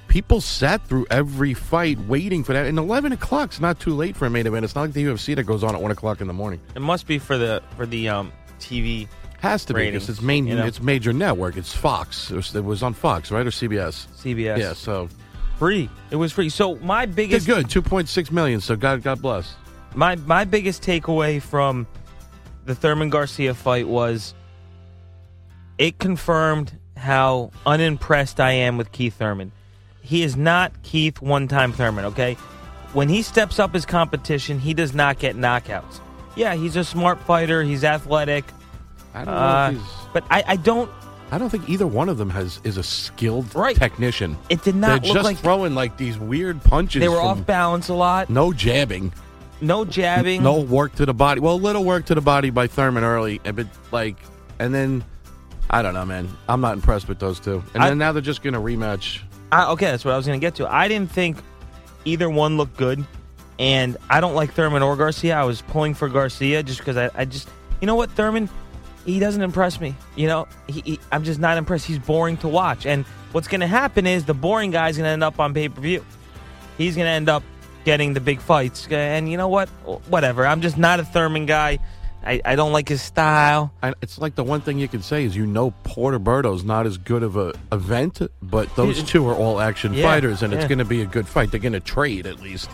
people 0.09 0.41
sat 0.41 0.85
through 0.85 1.07
every 1.09 1.53
fight 1.53 1.97
waiting 1.99 2.43
for 2.43 2.51
that. 2.51 2.65
And 2.65 2.77
eleven 2.77 3.13
o'clock's 3.13 3.61
not 3.61 3.79
too 3.79 3.93
late 3.95 4.17
for 4.17 4.25
a 4.25 4.29
main 4.29 4.45
event. 4.45 4.65
It's 4.65 4.75
not 4.75 4.81
like 4.81 4.93
the 4.93 5.05
UFC 5.05 5.37
that 5.37 5.43
goes 5.43 5.63
on 5.63 5.73
at 5.73 5.81
one 5.81 5.91
o'clock 5.91 6.19
in 6.19 6.27
the 6.27 6.33
morning. 6.33 6.59
it 6.75 6.81
must 6.81 7.07
be 7.07 7.17
for 7.17 7.37
the 7.37 7.63
for 7.77 7.85
the 7.85 8.09
um 8.09 8.33
TV. 8.59 9.07
Has 9.39 9.63
to 9.65 9.73
be 9.73 9.85
because 9.89 10.09
it's 10.09 10.21
main, 10.21 10.47
you 10.47 10.57
know? 10.57 10.65
it's 10.65 10.81
major 10.81 11.13
network. 11.13 11.55
It's 11.55 11.73
Fox. 11.73 12.29
It 12.29 12.35
was, 12.35 12.53
it 12.53 12.65
was 12.65 12.83
on 12.83 12.93
Fox, 12.93 13.31
right, 13.31 13.47
or 13.47 13.51
CBS? 13.51 14.05
CBS. 14.17 14.57
Yeah, 14.57 14.73
so 14.73 15.07
free. 15.59 15.89
It 16.11 16.17
was 16.17 16.33
free. 16.33 16.49
So 16.49 16.75
my 16.79 17.05
biggest 17.05 17.47
good. 17.47 17.69
Two 17.69 17.81
point 17.81 18.09
six 18.09 18.33
million. 18.33 18.59
So 18.59 18.75
God, 18.75 19.01
God 19.01 19.21
bless. 19.21 19.55
my 19.95 20.17
my 20.17 20.43
biggest 20.43 20.83
takeaway 20.83 21.41
from 21.41 21.87
the 22.65 22.75
Thurman 22.75 23.09
Garcia 23.09 23.53
fight 23.53 23.87
was 23.87 24.33
it 25.79 25.97
confirmed 25.97 26.77
how 26.95 27.49
unimpressed 27.65 28.39
I 28.39 28.51
am 28.51 28.77
with 28.77 28.91
Keith 28.91 29.15
Thurman. 29.15 29.51
He 30.01 30.21
is 30.21 30.35
not 30.35 30.83
Keith 30.83 31.21
one 31.21 31.47
time 31.47 31.71
Thurman, 31.73 32.05
okay? 32.05 32.33
When 32.93 33.09
he 33.09 33.21
steps 33.21 33.57
up 33.59 33.73
his 33.73 33.85
competition, 33.85 34.59
he 34.59 34.73
does 34.73 34.93
not 34.93 35.17
get 35.19 35.35
knockouts. 35.35 35.99
Yeah, 36.35 36.53
he's 36.55 36.75
a 36.75 36.83
smart 36.83 37.19
fighter, 37.21 37.63
he's 37.63 37.83
athletic, 37.83 38.45
I 39.13 39.25
don't 39.25 39.33
know. 39.33 39.39
uh, 39.39 39.69
if 39.71 39.77
he's, 39.77 39.87
but 40.13 40.23
I, 40.29 40.43
I 40.47 40.55
don't 40.57 40.91
I 41.31 41.37
don't 41.37 41.49
think 41.51 41.69
either 41.69 41.85
one 41.85 42.09
of 42.09 42.17
them 42.17 42.29
has 42.31 42.59
is 42.63 42.77
a 42.77 42.83
skilled 42.83 43.53
Right. 43.55 43.75
technician. 43.75 44.35
it 44.49 44.63
did 44.63 44.75
not 44.75 45.01
They're 45.03 45.09
look 45.09 45.15
just 45.17 45.25
like 45.25 45.37
throwing 45.37 45.75
like 45.75 45.95
these 45.97 46.17
weird 46.17 46.63
punches. 46.63 46.99
they 47.01 47.07
were 47.09 47.21
off 47.21 47.45
balance 47.45 47.87
a 47.89 47.93
lot. 47.93 48.29
No 48.29 48.51
jabbing. 48.51 49.13
No 49.61 49.85
jabbing. 49.85 50.41
No 50.41 50.59
work 50.59 50.95
to 50.95 51.05
the 51.05 51.13
body. 51.13 51.39
Well, 51.41 51.59
little 51.59 51.83
work 51.83 52.05
to 52.05 52.15
the 52.15 52.21
body 52.21 52.49
by 52.49 52.65
Thurman 52.67 53.03
early, 53.03 53.39
but 53.43 53.67
like, 53.91 54.15
and 54.57 54.73
then 54.73 55.03
I 55.69 55.81
don't 55.81 55.93
know, 55.93 56.05
man. 56.05 56.27
I'm 56.47 56.61
not 56.61 56.73
impressed 56.73 57.07
with 57.07 57.19
those 57.19 57.39
two. 57.39 57.63
And 57.73 57.83
I- 57.83 57.89
then 57.89 57.97
now 57.97 58.11
they're 58.11 58.21
just 58.21 58.41
going 58.41 58.53
to 58.53 58.59
rematch. 58.59 59.21
I, 59.51 59.71
okay, 59.71 59.85
that's 59.87 60.05
what 60.05 60.13
I 60.13 60.17
was 60.17 60.25
going 60.27 60.39
to 60.39 60.45
get 60.45 60.55
to. 60.55 60.71
I 60.71 60.87
didn't 60.87 61.11
think 61.11 61.37
either 62.05 62.29
one 62.29 62.57
looked 62.57 62.77
good, 62.77 63.03
and 63.57 63.97
I 64.09 64.21
don't 64.21 64.35
like 64.35 64.53
Thurman 64.53 64.83
or 64.83 64.95
Garcia. 64.95 65.35
I 65.35 65.43
was 65.43 65.61
pulling 65.61 65.93
for 65.95 66.07
Garcia 66.07 66.61
just 66.63 66.79
because 66.79 66.97
I, 66.97 67.09
I 67.15 67.25
just, 67.25 67.49
you 67.81 67.87
know 67.87 67.95
what, 67.95 68.11
Thurman, 68.11 68.47
he 69.05 69.19
doesn't 69.19 69.41
impress 69.41 69.79
me. 69.81 69.95
You 70.15 70.27
know, 70.27 70.47
he, 70.67 70.81
he, 70.81 70.99
I'm 71.11 71.23
just 71.23 71.39
not 71.39 71.57
impressed. 71.57 71.85
He's 71.85 71.97
boring 71.99 72.37
to 72.37 72.47
watch, 72.47 72.85
and 72.85 73.05
what's 73.31 73.47
going 73.47 73.61
to 73.61 73.67
happen 73.67 74.05
is 74.05 74.25
the 74.25 74.35
boring 74.35 74.69
guy's 74.71 74.97
going 74.97 75.05
to 75.05 75.11
end 75.11 75.23
up 75.23 75.39
on 75.39 75.53
pay 75.53 75.67
per 75.67 75.81
view. 75.81 76.05
He's 76.77 76.95
going 76.95 77.05
to 77.05 77.11
end 77.11 77.27
up 77.27 77.43
getting 77.85 78.13
the 78.13 78.21
big 78.21 78.41
fights, 78.41 78.87
and 78.91 79.29
you 79.31 79.37
know 79.37 79.47
what? 79.47 79.67
Whatever. 80.09 80.45
I'm 80.45 80.61
just 80.61 80.77
not 80.77 80.99
a 80.99 81.03
Thurman 81.05 81.45
guy. 81.47 81.79
I, 82.25 82.41
I 82.43 82.55
don't 82.55 82.73
like 82.73 82.89
his 82.89 83.01
style. 83.01 83.71
And 83.81 83.95
it's 84.01 84.17
like 84.17 84.35
the 84.35 84.43
one 84.43 84.61
thing 84.61 84.77
you 84.77 84.87
can 84.87 85.01
say 85.01 85.23
is 85.23 85.35
you 85.35 85.45
know 85.47 85.71
Porter 85.83 86.19
Berto's 86.19 86.63
not 86.63 86.85
as 86.85 86.97
good 86.97 87.23
of 87.23 87.37
a 87.37 87.53
event, 87.71 88.21
but 88.41 88.73
those 88.75 89.03
two 89.03 89.27
are 89.27 89.35
all 89.35 89.59
action 89.61 89.93
Yeah, 89.93 90.03
fighters, 90.03 90.43
and 90.43 90.53
it's 90.53 90.65
going 90.65 90.79
to 90.79 90.85
be 90.85 91.01
a 91.01 91.05
good 91.05 91.27
fight. 91.27 91.51
They're 91.51 91.59
going 91.61 91.73
to 91.73 91.79
trade 91.79 92.25
at 92.27 92.39
least. 92.41 92.69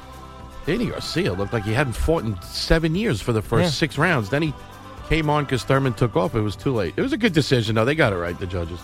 Danny 0.65 0.87
Garcia 0.87 1.31
looked 1.33 1.53
like 1.53 1.63
he 1.63 1.73
hadn't 1.73 1.93
fought 1.93 2.23
in 2.23 2.41
seven 2.41 2.95
years 2.95 3.21
for 3.21 3.33
the 3.33 3.41
first 3.41 3.65
Yeah. 3.65 3.69
six 3.69 3.97
rounds. 3.99 4.29
Then 4.31 4.41
he 4.41 4.53
came 5.09 5.29
on 5.29 5.43
because 5.43 5.63
Thurman 5.63 5.93
took 5.93 6.15
off. 6.15 6.33
It 6.33 6.41
was 6.41 6.55
too 6.55 6.73
late. 6.73 6.95
It 6.97 7.01
was 7.01 7.13
a 7.13 7.17
good 7.17 7.33
decision, 7.33 7.75
though. 7.75 7.85
They 7.85 7.93
got 7.93 8.13
it 8.13 8.17
right, 8.17 8.37
the 8.39 8.47
judges. 8.47 8.79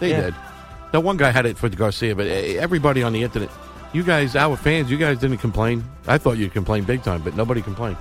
They 0.00 0.10
Yeah. 0.10 0.22
did. 0.22 0.34
Now, 0.92 0.98
one 1.00 1.16
guy 1.18 1.30
had 1.30 1.46
it 1.46 1.56
for 1.56 1.68
Garcia, 1.68 2.16
but 2.16 2.26
eh, 2.26 2.56
everybody 2.58 3.04
on 3.04 3.12
the 3.12 3.22
internet, 3.22 3.48
you 3.92 4.02
guys, 4.02 4.34
our 4.34 4.56
fans, 4.56 4.90
you 4.90 4.96
guys 4.96 5.18
didn't 5.18 5.38
complain. 5.38 5.84
I 6.08 6.18
thought 6.18 6.36
you'd 6.36 6.52
complain 6.52 6.82
big 6.82 7.04
time, 7.04 7.22
but 7.22 7.36
nobody 7.36 7.62
complained. 7.62 7.96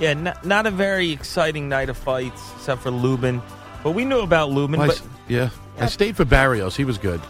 Yeah, 0.00 0.10
n- 0.10 0.34
not 0.44 0.66
a 0.66 0.70
very 0.70 1.10
exciting 1.12 1.68
night 1.68 1.88
of 1.88 1.96
fights 1.96 2.42
except 2.56 2.82
for 2.82 2.90
Lubin. 2.90 3.40
But 3.82 3.92
we 3.92 4.04
knew 4.04 4.20
about 4.20 4.50
Lubin. 4.50 4.80
I 4.80 4.86
but 4.88 4.96
s- 4.96 5.02
yeah. 5.28 5.50
I 5.78 5.86
stayed 5.86 6.16
for 6.16 6.24
Barrios. 6.24 6.76
He 6.76 6.84
was 6.84 6.98
good. 6.98 7.20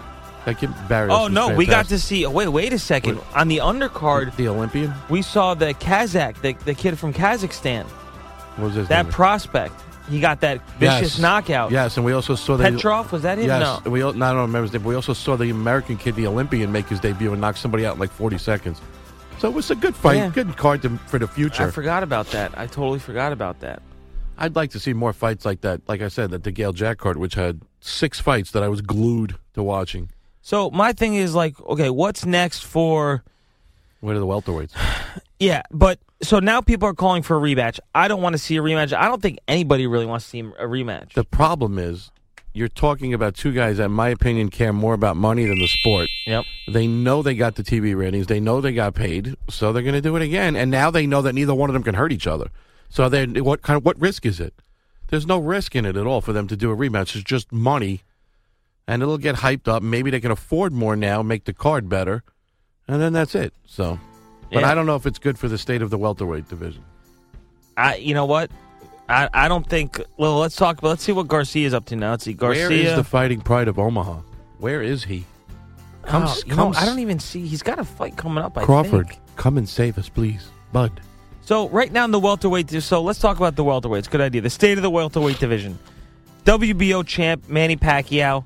That 0.44 0.58
kid 0.58 0.70
Barrios. 0.88 1.16
oh 1.18 1.28
no, 1.28 1.54
we 1.54 1.64
got 1.66 1.84
to 1.86 1.88
fantastic. 1.90 1.98
see. 2.00 2.26
Oh, 2.26 2.30
wait, 2.30 2.48
wait 2.48 2.72
a 2.72 2.78
second. 2.78 3.16
What? 3.16 3.36
On 3.36 3.48
the 3.48 3.58
undercard, 3.58 4.36
the 4.36 4.48
Olympian. 4.48 4.92
we 5.08 5.22
saw 5.22 5.54
the 5.54 5.72
Kazakh, 5.74 6.40
the, 6.42 6.52
the 6.64 6.74
kid 6.74 6.98
from 6.98 7.12
Kazakhstan, 7.14 7.84
What 8.56 8.66
was 8.66 8.74
his 8.74 8.88
that 8.88 9.04
name? 9.04 9.12
prospect. 9.12 9.74
He 10.10 10.20
got 10.20 10.40
that 10.42 10.60
vicious 10.78 11.14
Yes. 11.14 11.18
knockout. 11.18 11.70
Yes, 11.70 11.96
and 11.96 12.04
we 12.04 12.12
also 12.12 12.34
saw 12.34 12.58
the 12.58 12.64
Petrov 12.70 13.10
was 13.10 13.22
that 13.22 13.38
him? 13.38 13.46
Yes, 13.46 13.60
No. 13.86 13.90
we 13.90 14.00
no, 14.00 14.08
I 14.10 14.12
don't 14.12 14.36
remember 14.36 14.62
his 14.62 14.72
name. 14.74 14.82
But 14.82 14.88
we 14.90 14.94
also 14.96 15.14
saw 15.14 15.34
the 15.36 15.48
American 15.48 15.96
kid, 15.96 16.14
the 16.14 16.26
Olympian, 16.26 16.70
make 16.70 16.88
his 16.90 17.00
debut 17.00 17.32
and 17.32 17.40
knock 17.40 17.56
somebody 17.56 17.86
out 17.86 17.94
in 17.94 18.00
like 18.00 18.10
40 18.10 18.36
seconds. 18.36 18.82
So 19.44 19.50
it 19.50 19.54
was 19.54 19.70
a 19.70 19.74
good 19.74 19.94
fight, 19.94 20.16
Yeah. 20.16 20.30
good 20.30 20.56
card 20.56 20.80
to, 20.80 20.96
for 21.06 21.18
the 21.18 21.28
future. 21.28 21.64
I 21.64 21.70
forgot 21.70 22.02
about 22.02 22.28
that. 22.28 22.56
I 22.58 22.66
totally 22.66 22.98
forgot 22.98 23.30
about 23.30 23.60
that. 23.60 23.82
I'd 24.38 24.56
like 24.56 24.70
to 24.70 24.80
see 24.80 24.94
more 24.94 25.12
fights 25.12 25.44
like 25.44 25.60
that. 25.60 25.82
Like 25.86 26.00
I 26.00 26.08
said, 26.08 26.30
that 26.30 26.42
DeGale 26.44 26.72
Jack 26.72 26.96
card, 26.96 27.18
which 27.18 27.34
had 27.34 27.60
six 27.78 28.18
fights 28.18 28.52
that 28.52 28.62
I 28.62 28.68
was 28.68 28.80
glued 28.80 29.36
to 29.52 29.62
watching. 29.62 30.08
So 30.40 30.70
my 30.70 30.94
thing 30.94 31.16
is 31.16 31.34
like, 31.34 31.60
okay, 31.60 31.90
what's 31.90 32.24
next 32.24 32.60
for? 32.64 33.22
What 34.00 34.16
are 34.16 34.18
the 34.18 34.26
welterweights? 34.26 34.72
Yeah, 35.40 35.60
but 35.70 35.98
so 36.22 36.38
now 36.38 36.62
people 36.62 36.88
are 36.88 36.94
calling 36.94 37.22
for 37.22 37.36
a 37.36 37.40
rematch. 37.40 37.78
I 37.94 38.08
don't 38.08 38.22
want 38.22 38.32
to 38.34 38.38
see 38.38 38.56
a 38.56 38.62
rematch. 38.62 38.96
I 38.96 39.08
don't 39.08 39.20
think 39.20 39.40
anybody 39.46 39.86
really 39.86 40.06
wants 40.06 40.24
to 40.26 40.30
see 40.30 40.40
a 40.40 40.64
rematch. 40.64 41.12
The 41.12 41.24
problem 41.24 41.76
is, 41.78 42.10
you're 42.54 42.68
talking 42.68 43.12
about 43.12 43.34
two 43.34 43.52
guys 43.52 43.76
that, 43.78 43.86
in 43.86 43.92
my 43.92 44.08
opinion, 44.08 44.48
care 44.48 44.72
more 44.72 44.94
about 44.94 45.16
money 45.16 45.44
than 45.44 45.58
the 45.58 45.66
sport. 45.66 46.08
Yep. 46.26 46.44
They 46.68 46.86
know 46.86 47.20
they 47.20 47.34
got 47.34 47.56
the 47.56 47.64
TV 47.64 47.96
ratings. 47.96 48.28
They 48.28 48.40
know 48.40 48.60
they 48.60 48.72
got 48.72 48.94
paid, 48.94 49.36
so 49.50 49.72
they're 49.72 49.82
going 49.82 49.94
to 49.94 50.00
do 50.00 50.14
it 50.16 50.22
again. 50.22 50.54
And 50.54 50.70
now 50.70 50.90
they 50.90 51.06
know 51.06 51.20
that 51.22 51.34
neither 51.34 51.54
one 51.54 51.68
of 51.68 51.74
them 51.74 51.82
can 51.82 51.94
hurt 51.94 52.12
each 52.12 52.26
other. 52.28 52.50
So 52.88 53.08
then, 53.08 53.34
what 53.44 53.62
kind 53.62 53.76
of 53.76 53.84
what 53.84 54.00
risk 54.00 54.24
is 54.24 54.38
it? 54.38 54.54
There's 55.08 55.26
no 55.26 55.38
risk 55.38 55.74
in 55.74 55.84
it 55.84 55.96
at 55.96 56.06
all 56.06 56.20
for 56.20 56.32
them 56.32 56.46
to 56.48 56.56
do 56.56 56.70
a 56.70 56.76
rematch. 56.76 57.14
It's 57.16 57.24
just 57.24 57.52
money, 57.52 58.02
and 58.86 59.02
it'll 59.02 59.18
get 59.18 59.36
hyped 59.36 59.66
up. 59.68 59.82
Maybe 59.82 60.10
they 60.10 60.20
can 60.20 60.30
afford 60.30 60.72
more 60.72 60.94
now, 60.94 61.22
make 61.22 61.44
the 61.44 61.52
card 61.52 61.88
better, 61.88 62.22
and 62.86 63.02
then 63.02 63.12
that's 63.12 63.34
it. 63.34 63.52
So, 63.66 63.98
but 64.52 64.60
Yeah. 64.60 64.70
I 64.70 64.74
don't 64.76 64.86
know 64.86 64.96
if 64.96 65.06
it's 65.06 65.18
good 65.18 65.38
for 65.38 65.48
the 65.48 65.58
state 65.58 65.82
of 65.82 65.90
the 65.90 65.98
welterweight 65.98 66.48
division. 66.48 66.84
I, 67.76 67.96
you 67.96 68.14
know 68.14 68.24
what? 68.26 68.50
I, 69.08 69.28
I 69.32 69.48
don't 69.48 69.68
think. 69.68 70.00
Well, 70.16 70.38
let's 70.38 70.56
talk. 70.56 70.82
Let's 70.82 71.02
see 71.02 71.12
what 71.12 71.28
Garcia's 71.28 71.74
up 71.74 71.84
to 71.86 71.96
now. 71.96 72.12
Let's 72.12 72.24
see. 72.24 72.32
Garcia. 72.32 72.68
Where 72.68 72.72
is 72.72 72.96
the 72.96 73.04
fighting 73.04 73.40
pride 73.40 73.68
of 73.68 73.78
Omaha? 73.78 74.20
Where 74.58 74.82
is 74.82 75.04
he? 75.04 75.24
Come, 76.02 76.24
Oh, 76.24 76.40
come, 76.48 76.56
know, 76.56 76.74
I 76.78 76.84
don't 76.84 76.98
even 76.98 77.18
see. 77.18 77.46
He's 77.46 77.62
got 77.62 77.78
a 77.78 77.84
fight 77.84 78.16
coming 78.16 78.42
up. 78.44 78.56
I 78.58 78.64
Crawford, 78.64 79.08
think. 79.08 79.20
come 79.36 79.56
and 79.58 79.68
save 79.68 79.96
us, 79.98 80.08
please, 80.08 80.48
Bud. 80.72 81.00
So 81.42 81.68
right 81.68 81.90
now 81.92 82.04
in 82.06 82.10
the 82.10 82.18
welterweight, 82.20 82.70
so 82.82 83.02
let's 83.02 83.18
talk 83.18 83.36
about 83.36 83.56
the 83.56 83.64
welterweights. 83.64 84.08
Good 84.10 84.20
idea. 84.22 84.40
The 84.40 84.50
state 84.50 84.78
of 84.78 84.82
the 84.82 84.90
welterweight 84.90 85.38
division: 85.38 85.78
WBO 86.44 87.06
champ 87.06 87.48
Manny 87.48 87.76
Pacquiao, 87.76 88.44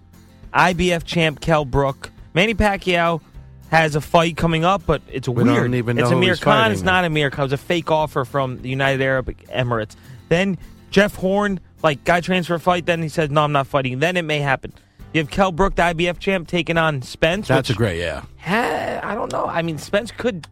IBF 0.52 1.04
champ 1.04 1.40
Kell 1.40 1.64
Brook. 1.64 2.10
Manny 2.34 2.54
Pacquiao 2.54 3.20
has 3.70 3.94
a 3.96 4.00
fight 4.00 4.36
coming 4.36 4.64
up, 4.64 4.82
but 4.86 5.02
it's 5.10 5.28
We 5.28 5.44
weird. 5.44 5.72
it's 5.74 6.10
Amir 6.10 6.36
Khan. 6.36 6.72
It's 6.72 6.82
not 6.82 7.04
Amir 7.04 7.30
Khan. 7.30 7.44
It's 7.44 7.52
a 7.54 7.56
fake 7.56 7.90
offer 7.90 8.24
from 8.24 8.62
the 8.62 8.68
United 8.68 9.02
Arab 9.02 9.26
Emirates. 9.48 9.94
Then 10.28 10.58
Jeff 10.90 11.14
Horn, 11.16 11.60
like 11.82 12.04
guy 12.04 12.20
transfer 12.20 12.58
fight. 12.58 12.86
Then 12.86 13.02
he 13.02 13.08
says, 13.08 13.30
"No, 13.30 13.44
I'm 13.44 13.52
not 13.52 13.66
fighting." 13.66 13.98
Then 13.98 14.16
it 14.16 14.22
may 14.24 14.40
happen. 14.40 14.72
You 15.14 15.20
have 15.20 15.30
Kell 15.30 15.52
Brook, 15.52 15.74
the 15.76 15.82
IBF 15.82 16.18
champ, 16.18 16.48
taking 16.48 16.76
on 16.76 17.00
Spence. 17.02 17.48
That's 17.48 17.70
a 17.70 17.74
great, 17.74 17.98
yeah. 17.98 18.22
ha- 18.38 19.00
I 19.02 19.14
don't 19.14 19.32
know. 19.32 19.46
I 19.46 19.62
mean, 19.62 19.78
Spence 19.78 20.10
could 20.10 20.46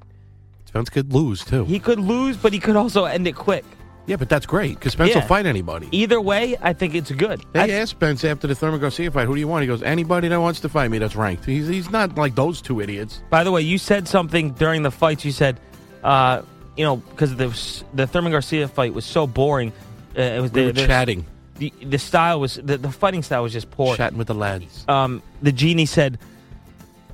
Spence 0.64 0.88
could 0.90 1.12
lose 1.12 1.45
too. 1.45 1.64
he 1.64 1.78
could 1.78 2.00
lose, 2.00 2.37
but 2.37 2.52
he 2.52 2.59
could 2.59 2.76
also 2.76 3.04
end 3.04 3.26
it 3.26 3.35
quick. 3.35 3.64
yeah, 4.06 4.16
but 4.16 4.28
that's 4.28 4.47
great 4.47 4.75
because 4.76 4.92
Spence 4.92 5.11
Yeah. 5.11 5.21
will 5.21 5.26
fight 5.26 5.47
anybody. 5.47 5.88
Either 5.92 6.21
way, 6.21 6.56
I 6.62 6.73
think 6.73 6.95
it's 6.95 7.11
good. 7.11 7.42
They 7.52 7.61
I- 7.61 7.80
asked 7.80 7.90
Spence 7.92 8.25
after 8.25 8.47
the 8.47 8.54
Thurman 8.54 8.80
Garcia 8.80 9.11
fight, 9.11 9.26
"Who 9.26 9.35
do 9.35 9.40
you 9.40 9.49
want?" 9.49 9.62
He 9.62 9.66
goes, 9.66 9.83
"Anybody 9.83 10.28
that 10.28 10.40
wants 10.40 10.61
to 10.61 10.68
fight 10.68 10.90
me 10.90 10.99
that's 10.99 11.16
ranked." 11.16 11.45
He's 11.45 11.68
he's 11.68 11.90
not 11.90 12.16
like 12.16 12.35
those 12.35 12.61
two 12.62 12.80
idiots. 12.80 13.21
by 13.30 13.45
the 13.45 13.52
way, 13.52 13.61
you 13.62 13.78
said 13.78 14.06
something 14.09 14.52
during 14.52 14.83
the 14.83 14.90
fights. 14.90 15.25
You 15.25 15.33
said, 15.33 15.61
uh, 16.04 16.42
you 16.76 16.85
know, 16.85 16.97
because 16.97 17.37
the 17.37 17.49
the 17.95 18.06
Thurman 18.06 18.33
Garcia 18.33 18.68
fight 18.68 18.95
was 18.95 19.04
so 19.04 19.26
boring. 19.26 19.73
Uh, 20.16 20.21
it 20.23 20.40
was 20.40 20.52
We 20.52 20.61
the, 20.62 20.66
were 20.68 20.73
the, 20.73 20.87
chatting, 20.87 21.26
The, 21.59 21.73
the 21.83 21.99
style 21.99 22.40
was 22.40 22.54
the, 22.56 22.78
the 22.78 22.90
fighting 22.90 23.23
style 23.23 23.42
was 23.42 23.52
just 23.52 23.71
poor. 23.71 23.97
chatting 23.97 24.18
with 24.18 24.26
the 24.28 24.35
lads. 24.35 24.85
Um, 24.88 25.23
the 25.42 25.52
genie 25.52 25.87
said. 25.87 26.18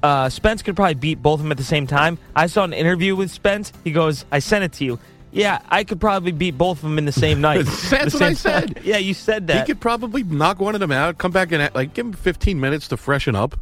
Uh, 0.03 0.29
Spence 0.29 0.63
could 0.63 0.75
probably 0.75 0.95
beat 0.95 1.23
both 1.23 1.39
of 1.39 1.45
them 1.45 1.53
at 1.53 1.59
the 1.59 1.63
same 1.65 1.87
time. 1.87 2.19
I 2.35 2.49
saw 2.49 2.65
an 2.65 2.73
interview 2.73 3.15
with 3.15 3.31
Spence. 3.31 3.73
He 3.85 3.93
goes, 3.93 4.25
"I 4.33 4.41
sent 4.41 4.65
it 4.65 4.73
to 4.75 4.85
you." 4.85 4.99
Yeah, 5.31 5.61
I 5.69 5.85
could 5.85 6.01
probably 6.01 6.33
beat 6.33 6.59
both 6.59 6.79
of 6.79 6.83
them 6.83 6.99
in 6.99 7.05
the 7.05 7.13
same 7.13 7.41
night. 7.49 7.65
That's 7.65 7.91
The 7.91 7.97
what 8.03 8.13
same 8.13 8.23
I 8.31 8.35
said. 8.35 8.81
Yeah, 8.85 8.97
you 8.99 9.15
said 9.15 9.47
that. 9.47 9.59
He 9.61 9.65
could 9.73 9.81
probably 9.81 10.25
knock 10.25 10.59
one 10.59 10.75
of 10.75 10.81
them 10.81 10.91
out, 10.91 11.19
come 11.19 11.31
back 11.31 11.53
and 11.53 11.73
like 11.75 11.95
give 11.95 12.05
him 12.07 12.13
15 12.15 12.59
minutes 12.59 12.89
to 12.89 12.97
freshen 12.97 13.37
up. 13.37 13.55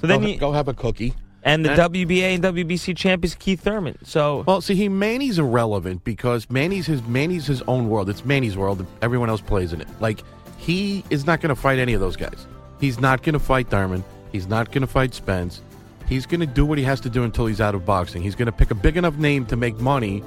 so 0.00 0.08
then 0.08 0.20
go, 0.20 0.26
you, 0.26 0.36
go 0.36 0.50
have 0.52 0.66
a 0.66 0.74
cookie. 0.74 1.14
And 1.42 1.64
the 1.64 1.70
and- 1.70 1.94
WBA 1.94 2.34
and 2.34 2.42
WBC 2.44 2.96
champ 2.96 3.24
is 3.24 3.34
Keith 3.34 3.60
Thurman. 3.60 3.98
So 4.04 4.44
Well, 4.46 4.60
see, 4.60 4.74
he 4.74 4.88
Manny's 4.88 5.38
irrelevant 5.38 6.04
because 6.04 6.48
Manny's 6.50 6.86
his 6.86 7.02
Manny's 7.04 7.46
his 7.46 7.62
own 7.62 7.88
world. 7.88 8.08
It's 8.10 8.24
Manny's 8.24 8.56
world. 8.56 8.84
Everyone 9.02 9.28
else 9.28 9.40
plays 9.40 9.72
in 9.72 9.80
it. 9.80 9.88
Like 10.00 10.22
he 10.56 11.04
is 11.10 11.26
not 11.26 11.40
going 11.40 11.54
to 11.54 11.60
fight 11.60 11.78
any 11.78 11.94
of 11.94 12.00
those 12.00 12.16
guys. 12.16 12.46
He's 12.80 13.00
not 13.00 13.22
going 13.22 13.32
to 13.34 13.38
fight 13.38 13.68
Thurman. 13.68 14.04
He's 14.32 14.46
not 14.46 14.70
going 14.72 14.82
to 14.82 14.86
fight 14.86 15.14
Spence. 15.14 15.62
He's 16.06 16.26
going 16.26 16.40
to 16.40 16.46
do 16.46 16.64
what 16.64 16.78
he 16.78 16.84
has 16.84 17.00
to 17.00 17.10
do 17.10 17.22
until 17.24 17.46
he's 17.46 17.60
out 17.60 17.74
of 17.74 17.84
boxing. 17.84 18.22
He's 18.22 18.34
going 18.34 18.46
to 18.46 18.52
pick 18.52 18.70
a 18.70 18.74
big 18.74 18.96
enough 18.96 19.16
name 19.16 19.46
to 19.46 19.56
make 19.56 19.78
money. 19.78 20.22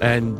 And 0.00 0.38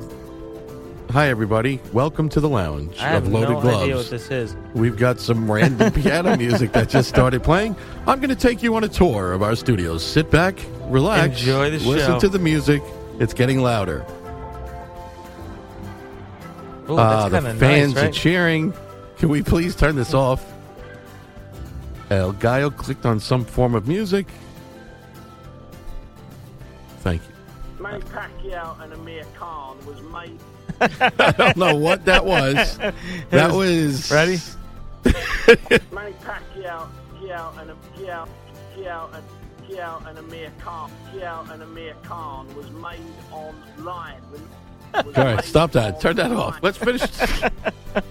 hi, 1.10 1.28
everybody. 1.28 1.80
Welcome 1.92 2.28
to 2.30 2.40
the 2.40 2.48
lounge 2.48 2.98
I 3.00 3.14
of 3.14 3.28
Loaded 3.28 3.50
no 3.54 3.60
Gloves. 3.60 3.82
idea 3.84 3.96
what 3.96 4.10
this 4.10 4.30
is. 4.30 4.56
We've 4.74 4.96
got 4.96 5.20
some 5.20 5.50
random 5.50 5.92
piano 6.02 6.36
music 6.36 6.72
that 6.72 6.88
just 6.88 7.08
started 7.08 7.42
playing. 7.42 7.76
I'm 8.06 8.18
going 8.18 8.30
to 8.30 8.36
take 8.36 8.62
you 8.62 8.74
on 8.76 8.84
a 8.84 8.88
tour 8.88 9.32
of 9.32 9.42
our 9.42 9.56
studios. 9.56 10.04
Sit 10.04 10.30
back, 10.30 10.58
relax, 10.86 11.40
Enjoy 11.40 11.70
the 11.70 11.78
listen 11.78 12.14
show. 12.14 12.20
to 12.20 12.28
the 12.28 12.38
music. 12.38 12.82
It's 13.18 13.34
getting 13.34 13.60
louder. 13.62 14.04
Ooh, 16.88 16.98
Ah, 16.98 17.28
that's 17.28 17.44
the 17.44 17.54
fans 17.54 17.94
nice, 17.94 18.04
are 18.04 18.12
cheering. 18.12 18.72
Can 19.18 19.28
we 19.28 19.42
please 19.42 19.74
turn 19.74 19.96
this 19.96 20.14
off? 20.14 20.44
El 22.10 22.32
Gallo 22.32 22.70
clicked 22.70 23.04
on 23.06 23.18
some 23.18 23.44
form 23.44 23.74
of 23.74 23.88
music. 23.88 24.26
Thank 27.00 27.22
you. 27.22 27.82
Manny 27.82 28.00
Pacquiao 28.02 28.80
and 28.82 28.92
Amir 28.92 29.24
Khan 29.36 29.76
was 29.86 30.00
made. 30.02 30.38
I 30.80 31.34
don't 31.36 31.56
know 31.56 31.74
what 31.76 32.04
that 32.04 32.24
was. 32.24 32.78
That 33.30 33.52
was 33.52 34.10
Ready? 34.10 34.38
Manny 35.92 36.12
Pacquiao, 36.22 36.88
Pacquiao 37.14 37.58
and 37.60 37.70
Pacquiao, 37.70 38.28
Pacquiao 38.76 39.14
and 39.14 39.24
Pacquiao 39.68 40.06
and 40.08 40.18
Amir 40.18 40.50
Khan, 40.58 40.90
Pacquiao 41.12 41.50
and 41.52 41.62
Amir 41.62 41.94
Khan 42.02 42.52
was 42.54 42.70
made 42.70 43.00
online. 43.32 44.20
Was 44.30 44.40
All 44.94 45.24
right, 45.24 45.36
made 45.36 45.44
stop 45.44 45.72
that. 45.72 46.00
Turn 46.00 46.16
that 46.16 46.32
off. 46.32 46.58
Let's 46.62 46.78
finish. 46.78 47.02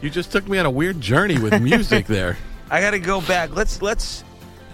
you 0.02 0.10
just 0.10 0.32
took 0.32 0.48
me 0.48 0.58
on 0.58 0.66
a 0.66 0.72
weird 0.72 1.00
journey 1.02 1.38
with 1.40 1.62
music 1.62 2.08
there. 2.08 2.38
I 2.70 2.82
got 2.82 2.92
to 2.92 3.00
go 3.00 3.22
back. 3.22 3.56
Let's 3.56 3.82
let's. 3.82 4.24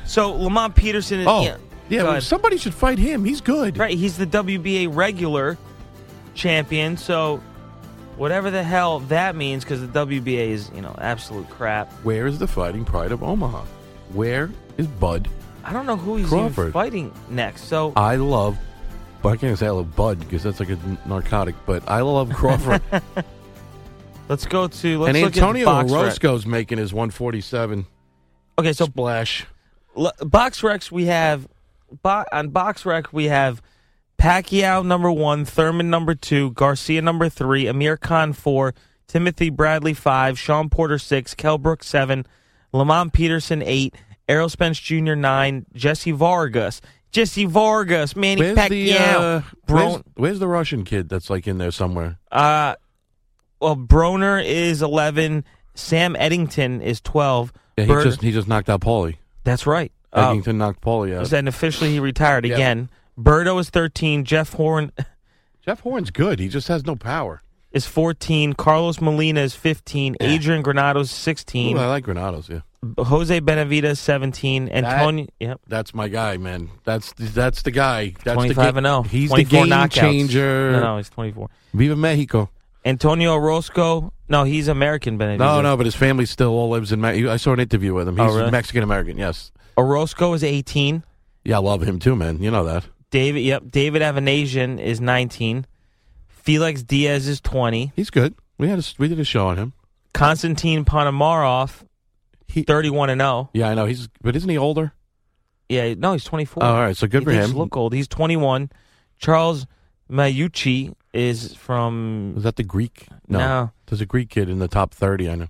So 0.06 0.34
Lamont 0.34 0.76
Peterson. 0.76 1.22
Is, 1.22 1.28
Oh, 1.28 1.44
yeah, 1.44 1.58
yeah. 1.90 2.04
well, 2.04 2.22
somebody 2.22 2.58
should 2.58 2.74
fight 2.74 2.98
him. 2.98 3.24
He's 3.26 3.42
good. 3.42 3.78
right. 3.78 3.98
He's 3.98 4.18
the 4.18 4.26
WBA 4.28 4.94
regular 4.96 5.58
champion. 6.34 6.98
So 6.98 7.42
whatever 8.22 8.52
the 8.52 8.62
hell 8.62 9.00
that 9.00 9.36
means, 9.36 9.64
because 9.64 9.82
the 9.82 9.88
WBA 9.88 10.50
is 10.50 10.70
you 10.76 10.82
know 10.82 10.96
absolute 11.00 11.50
crap. 11.50 11.92
Where 12.04 12.28
is 12.28 12.38
the 12.38 12.48
fighting 12.48 12.86
pride 12.86 13.12
of 13.12 13.24
Omaha? 13.24 13.66
Where 14.14 14.52
is 14.78 14.86
Bud? 14.86 15.28
I 15.64 15.74
don't 15.74 15.88
know 15.88 15.98
who 15.98 16.18
he's 16.18 16.28
even 16.28 16.38
Crawford. 16.40 16.74
fighting 16.74 17.12
next. 17.30 17.64
So 17.64 17.94
I 17.96 18.16
love. 18.18 18.58
Well, 19.24 19.34
I 19.34 19.38
can't 19.38 19.58
say 19.58 19.66
I 19.68 19.72
love 19.72 19.96
Bud 19.96 20.20
because 20.20 20.44
that's 20.44 20.60
like 20.60 20.70
a 20.70 20.74
n- 20.74 20.98
narcotic, 21.06 21.56
but 21.66 21.84
I 21.90 22.02
love 22.02 22.32
Crawford. 22.32 22.82
let's 24.30 24.46
go 24.46 24.68
to 24.68 25.00
let's 25.00 25.16
and 25.16 25.24
look 25.26 25.36
Antonio 25.36 25.64
at 25.64 25.66
Box 25.66 25.92
Rec. 25.92 26.02
Orozco's 26.02 26.46
making 26.46 26.78
his 26.78 26.94
147 26.94 27.86
Okay, 28.60 28.74
so 28.74 28.86
splash. 28.86 29.46
L- 29.98 30.14
Box 30.22 30.62
Recs, 30.62 30.92
we 30.92 31.06
have 31.06 31.48
bo- 32.04 32.26
on 32.32 32.50
Box 32.50 32.86
Rec 32.86 33.12
we 33.14 33.26
have 33.26 33.62
Pacquiao 34.22 34.86
number 34.86 35.12
one, 35.12 35.46
Thurman 35.46 35.90
number 35.90 36.14
two, 36.14 36.52
Garcia 36.52 37.02
number 37.02 37.28
three, 37.28 37.68
Amir 37.68 37.98
Khan 37.98 38.34
four, 38.34 38.74
Timothy 39.08 39.50
Bradley 39.50 39.94
five, 39.94 40.38
Sean 40.38 40.70
Porter 40.70 41.00
six, 41.00 41.34
Kell 41.34 41.58
Brook 41.58 41.84
seven, 41.84 42.26
Lamont 42.72 43.14
Peterson 43.14 43.64
eight, 43.64 43.96
Errol 44.30 44.48
Spence 44.48 44.80
Jr. 44.80 45.16
nine, 45.16 45.66
Jesse 45.74 46.12
Vargas 46.12 46.82
Jesse 47.12 47.46
Vargas, 47.46 48.16
Manny 48.16 48.42
Where's 48.42 48.58
Pacquiao. 48.58 48.70
the 48.70 49.20
uh, 49.20 49.42
Bro- 49.66 49.90
where's, 49.90 50.04
where's 50.16 50.40
the 50.40 50.48
Russian 50.48 50.84
kid 50.86 51.10
that's 51.10 51.30
like 51.30 51.48
in 51.48 51.58
there 51.58 51.72
somewhere? 51.72 52.18
Uh, 52.32 52.76
well, 53.60 53.76
Broner 53.76 54.44
is 54.44 54.82
11. 54.82 55.44
Sam 55.76 56.16
Eggington 56.16 56.82
is 56.82 57.02
12. 57.02 57.52
Yeah, 57.78 57.84
he 57.84 57.92
Bird- 57.92 58.04
just 58.04 58.22
he 58.22 58.32
just 58.32 58.48
knocked 58.48 58.70
out 58.70 58.82
Paulie. 58.82 59.18
That's 59.44 59.68
right. 59.68 59.92
Eggington 60.14 60.56
knocked 60.56 60.82
Paulie 60.82 61.18
out. 61.18 61.32
and 61.32 61.48
officially 61.48 61.92
he 61.92 62.00
retired 62.00 62.46
again. 62.46 62.90
Berto 63.18 63.60
is 63.60 63.70
13. 63.70 64.24
Jeff 64.26 64.54
Horn 64.54 64.92
Jeff 65.66 65.82
Horn's 65.82 66.12
good. 66.12 66.40
He 66.40 66.48
just 66.48 66.68
has 66.68 66.86
no 66.86 66.96
power. 66.96 67.44
is 67.72 67.86
14. 67.86 68.54
Carlos 68.54 69.00
Molina 69.00 69.42
is 69.42 69.54
15. 69.56 70.18
Adrian 70.20 70.62
Granados 70.62 71.12
is 71.12 71.16
16. 71.18 71.78
Ooh, 71.78 71.80
I 71.80 71.88
like 71.88 72.04
Granados. 72.04 72.50
Yeah, 72.50 72.62
Jose 72.98 73.40
Benavidez 73.42 73.98
17. 73.98 74.70
Antonio, 74.70 75.28
yep. 75.40 75.62
that's 75.68 75.94
my 75.94 76.08
guy, 76.08 76.38
man. 76.38 76.70
That's 76.84 77.14
that's 77.18 77.62
the 77.62 77.72
guy. 77.72 78.16
That's 78.24 78.36
25 78.36 78.56
the, 78.56 78.72
ga- 78.72 78.78
and 78.78 78.88
0. 78.88 79.04
He's 79.04 79.30
the 79.30 79.44
24 79.46 79.60
game 79.60 79.70
knockouts. 79.70 79.92
changer. 79.92 80.72
No, 80.72 80.80
no, 80.80 80.98
he's 80.98 81.10
24. 81.10 81.50
Viva 81.74 81.96
Mexico. 81.96 82.50
Antonio 82.84 83.36
Orozco. 83.36 84.12
No, 84.28 84.44
he's 84.44 84.68
American 84.68 85.20
Benavidez. 85.20 85.38
No, 85.38 85.62
no, 85.62 85.78
but 85.78 85.86
his 85.86 85.96
family 85.96 86.26
still 86.26 86.50
all 86.50 86.70
lives 86.70 86.92
in. 86.92 87.00
Me- 87.00 87.28
I 87.28 87.38
saw 87.38 87.54
an 87.54 87.60
interview 87.60 87.94
with 87.94 88.08
him. 88.08 88.20
Oh, 88.20 88.26
He's 88.26 88.36
really? 88.36 88.50
Mexican 88.52 88.82
American. 88.82 89.18
Yes. 89.18 89.52
Orozco 89.78 90.34
is 90.34 90.44
18. 90.44 91.04
Yeah, 91.44 91.58
I 91.58 91.60
love 91.60 91.84
him 91.84 92.00
too, 92.00 92.16
man. 92.16 92.42
You 92.42 92.50
know 92.50 92.64
that. 92.64 92.86
David, 93.12 93.42
yep. 93.42 93.64
David 93.70 94.02
Avanesyan 94.02 94.80
is 94.80 95.00
19. 95.00 95.66
Felix 96.30 96.82
Diaz 96.82 97.28
is 97.28 97.40
20. 97.42 97.92
He's 97.96 98.10
good. 98.10 98.34
We 98.58 98.68
had 98.68 98.80
a, 98.80 98.84
we 98.98 99.08
did 99.08 99.20
a 99.20 99.24
show 99.24 99.48
on 99.48 99.58
him. 99.58 99.74
Konstantin 100.14 100.84
Ponomarev, 100.86 101.84
He, 102.48 102.64
31 102.64 103.10
and 103.12 103.22
0. 103.22 103.50
yeah, 103.54 103.70
I 103.70 103.74
know. 103.76 103.86
He's 103.86 104.08
but 104.22 104.36
isn't 104.36 104.50
he 104.50 104.58
older? 104.58 104.94
Yeah, 105.70 105.94
no, 105.94 106.14
he's 106.14 106.24
24. 106.26 106.64
Oh, 106.64 106.68
all 106.68 106.74
right, 106.82 106.98
so 106.98 107.08
good 107.08 107.22
he 107.22 107.26
for 107.26 107.32
him. 107.32 107.52
look 107.52 107.78
old. 107.78 107.94
He's 107.94 108.08
21. 108.10 108.70
Charles 109.20 109.66
Manyuchi 110.10 110.94
is 111.14 111.54
from. 111.56 112.34
Was 112.36 112.44
that 112.44 112.58
the 112.58 112.64
Greek? 112.64 113.08
No. 113.28 113.38
No. 113.40 113.72
There's 113.86 114.02
a 114.02 114.06
Greek 114.06 114.30
kid 114.30 114.50
in 114.50 114.60
the 114.60 114.68
top 114.68 114.94
30, 114.94 115.30
I 115.30 115.36
know. 115.36 115.48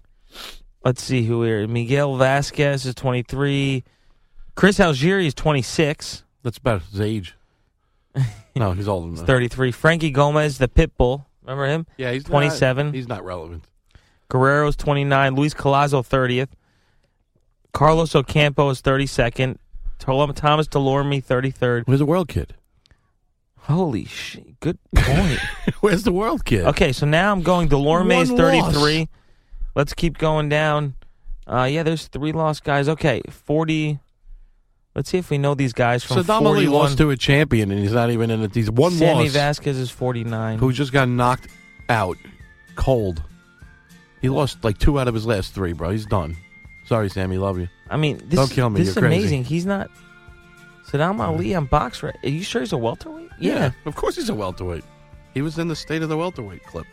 Let's 0.85 1.03
see 1.03 1.23
who 1.23 1.43
here. 1.43 1.67
Miguel 1.67 2.17
Vasquez 2.17 2.85
is 2.85 2.95
23. 2.95 3.83
Chris 4.55 4.79
Algieri 4.79 5.25
is 5.25 5.33
26. 5.33 6.23
That's 6.43 6.57
about 6.57 6.81
his 6.83 6.99
age. 7.01 7.35
no, 8.55 8.71
he's 8.73 8.87
older 8.87 9.07
than 9.07 9.15
that. 9.15 9.25
33. 9.25 9.71
Frankie 9.71 10.11
Gomez, 10.11 10.57
the 10.57 10.67
pit 10.67 10.95
bull. 10.97 11.25
Remember 11.43 11.67
him? 11.67 11.85
Yeah, 11.97 12.11
he's 12.11 12.23
not- 12.23 12.31
27. 12.31 12.93
he's 12.93 13.07
not 13.07 13.23
relevant. 13.25 13.63
Guerrero's 14.29 14.75
29. 14.75 15.35
Luis 15.35 15.53
Collazo, 15.53 16.01
30th. 16.07 16.49
Carlos 17.73 18.15
Ocampo 18.15 18.69
is 18.69 18.81
32nd. 18.81 19.57
Thomas 19.99 20.67
Dulorme, 20.67 21.23
33rd. 21.23 21.83
Where's 21.85 21.99
the 21.99 22.05
world 22.05 22.27
kid? 22.27 22.53
Holy 23.59 24.05
shit. 24.05 24.59
Good 24.59 24.79
point. 24.95 25.39
Where's 25.81 26.03
the 26.03 26.11
world 26.11 26.43
kid? 26.45 26.65
okay, 26.65 26.91
so 26.91 27.05
now 27.05 27.31
I'm 27.31 27.41
going 27.41 27.69
Dulorme 27.69 28.21
is 28.21 28.29
33. 28.31 28.99
loss. 28.99 29.07
Let's 29.75 29.93
keep 29.93 30.17
going 30.17 30.49
down. 30.49 30.95
Uh, 31.47 31.63
yeah, 31.63 31.83
there's 31.83 32.07
three 32.07 32.31
lost 32.31 32.63
guys. 32.63 32.89
Okay, 32.89 33.21
40. 33.29 33.99
Let's 34.95 35.09
see 35.09 35.17
if 35.17 35.29
we 35.29 35.37
know 35.37 35.55
these 35.55 35.71
guys 35.73 36.03
from 36.03 36.17
Saddam 36.17 36.45
Ali 36.45 36.65
41. 36.65 36.71
lost 36.73 36.97
to 36.97 37.09
a 37.11 37.17
champion, 37.17 37.71
and 37.71 37.79
he's 37.79 37.93
not 37.93 38.09
even 38.11 38.29
in 38.29 38.41
it. 38.43 38.53
He's 38.53 38.69
one 38.69 38.91
Sammy 38.91 39.23
loss. 39.25 39.31
Vasquez 39.33 39.77
is 39.77 39.89
49. 39.89 40.57
who 40.59 40.73
just 40.73 40.91
got 40.91 41.07
knocked 41.07 41.47
out 41.87 42.17
cold. 42.75 43.23
He 44.21 44.27
lost 44.29 44.63
like 44.63 44.77
two 44.77 44.99
out 44.99 45.07
of 45.07 45.13
his 45.13 45.25
last 45.25 45.53
three, 45.53 45.73
bro. 45.73 45.91
He's 45.91 46.05
done. 46.05 46.35
Sorry, 46.85 47.09
Sammy. 47.09 47.37
Love 47.37 47.57
you. 47.57 47.69
I 47.89 47.95
mean, 47.97 48.17
this, 48.25 48.37
Don't 48.39 48.51
kill 48.51 48.69
me, 48.69 48.79
this 48.81 48.87
you're 48.95 49.05
is 49.05 49.09
crazy. 49.09 49.17
amazing. 49.17 49.43
He's 49.45 49.65
not. 49.65 49.89
Saddam 50.87 51.19
Ali 51.21 51.55
on 51.55 51.65
box. 51.65 52.03
Right? 52.03 52.15
Are 52.23 52.29
you 52.29 52.43
sure 52.43 52.61
he's 52.61 52.73
a 52.73 52.77
welterweight? 52.77 53.29
Yeah. 53.39 53.71
of 53.85 53.95
course 53.95 54.17
he's 54.17 54.29
a 54.29 54.35
welterweight. 54.35 54.83
He 55.33 55.41
was 55.41 55.57
in 55.57 55.69
the 55.69 55.75
state 55.75 56.01
of 56.03 56.09
the 56.09 56.17
welterweight 56.17 56.65
clip. 56.65 56.85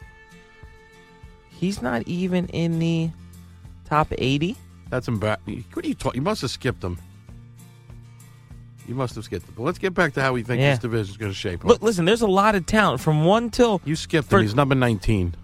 He's 1.51 1.83
not 1.83 2.07
even 2.07 2.47
in 2.49 2.79
the 2.79 3.11
top 3.85 4.13
80. 4.17 4.57
That's 4.91 5.09
embarrassing. 5.09 5.65
What 5.73 5.85
are 5.85 5.89
you 5.89 5.95
talking? 5.95 6.21
You 6.21 6.23
must 6.25 6.43
have 6.43 6.51
skipped 6.53 6.83
him. 6.85 6.99
You 8.89 8.95
must 8.95 9.15
have 9.17 9.25
skipped 9.25 9.47
him. 9.47 9.53
But 9.55 9.65
let's 9.65 9.79
get 9.79 9.93
back 9.93 10.15
to 10.15 10.23
how 10.23 10.33
we 10.33 10.43
think 10.43 10.61
Yeah. 10.61 10.71
this 10.71 10.79
division 10.79 11.11
is 11.11 11.17
going 11.19 11.31
to 11.31 11.37
shape 11.37 11.63
up. 11.63 11.69
Look, 11.69 11.83
listen, 11.83 12.07
there's 12.07 12.23
a 12.23 12.27
lot 12.27 12.55
of 12.55 12.65
talent 12.65 13.01
from 13.03 13.25
one 13.25 13.51
till. 13.51 13.83
you 13.85 13.95
skipped 13.95 14.31
for- 14.31 14.39
him. 14.39 14.45
He's 14.45 14.55
number 14.55 14.75
19. 14.75 15.35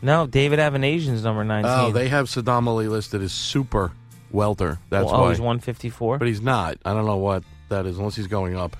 No, 0.00 0.26
David 0.26 0.58
Avanesyan's 0.58 1.22
number 1.22 1.44
19. 1.44 1.70
Oh, 1.70 1.92
they 1.92 2.08
have 2.08 2.26
Saddam 2.26 2.66
Ali 2.66 2.88
listed 2.88 3.20
as 3.20 3.32
super 3.32 3.92
welter. 4.30 4.78
That's 4.88 5.10
oh, 5.10 5.22
why. 5.22 5.30
he's 5.30 5.40
154. 5.40 6.18
But 6.18 6.28
he's 6.28 6.40
not. 6.40 6.78
I 6.84 6.94
don't 6.94 7.04
know 7.04 7.16
what 7.16 7.42
that 7.68 7.84
is, 7.84 7.98
unless 7.98 8.16
he's 8.16 8.26
going 8.26 8.56
up. 8.56 8.76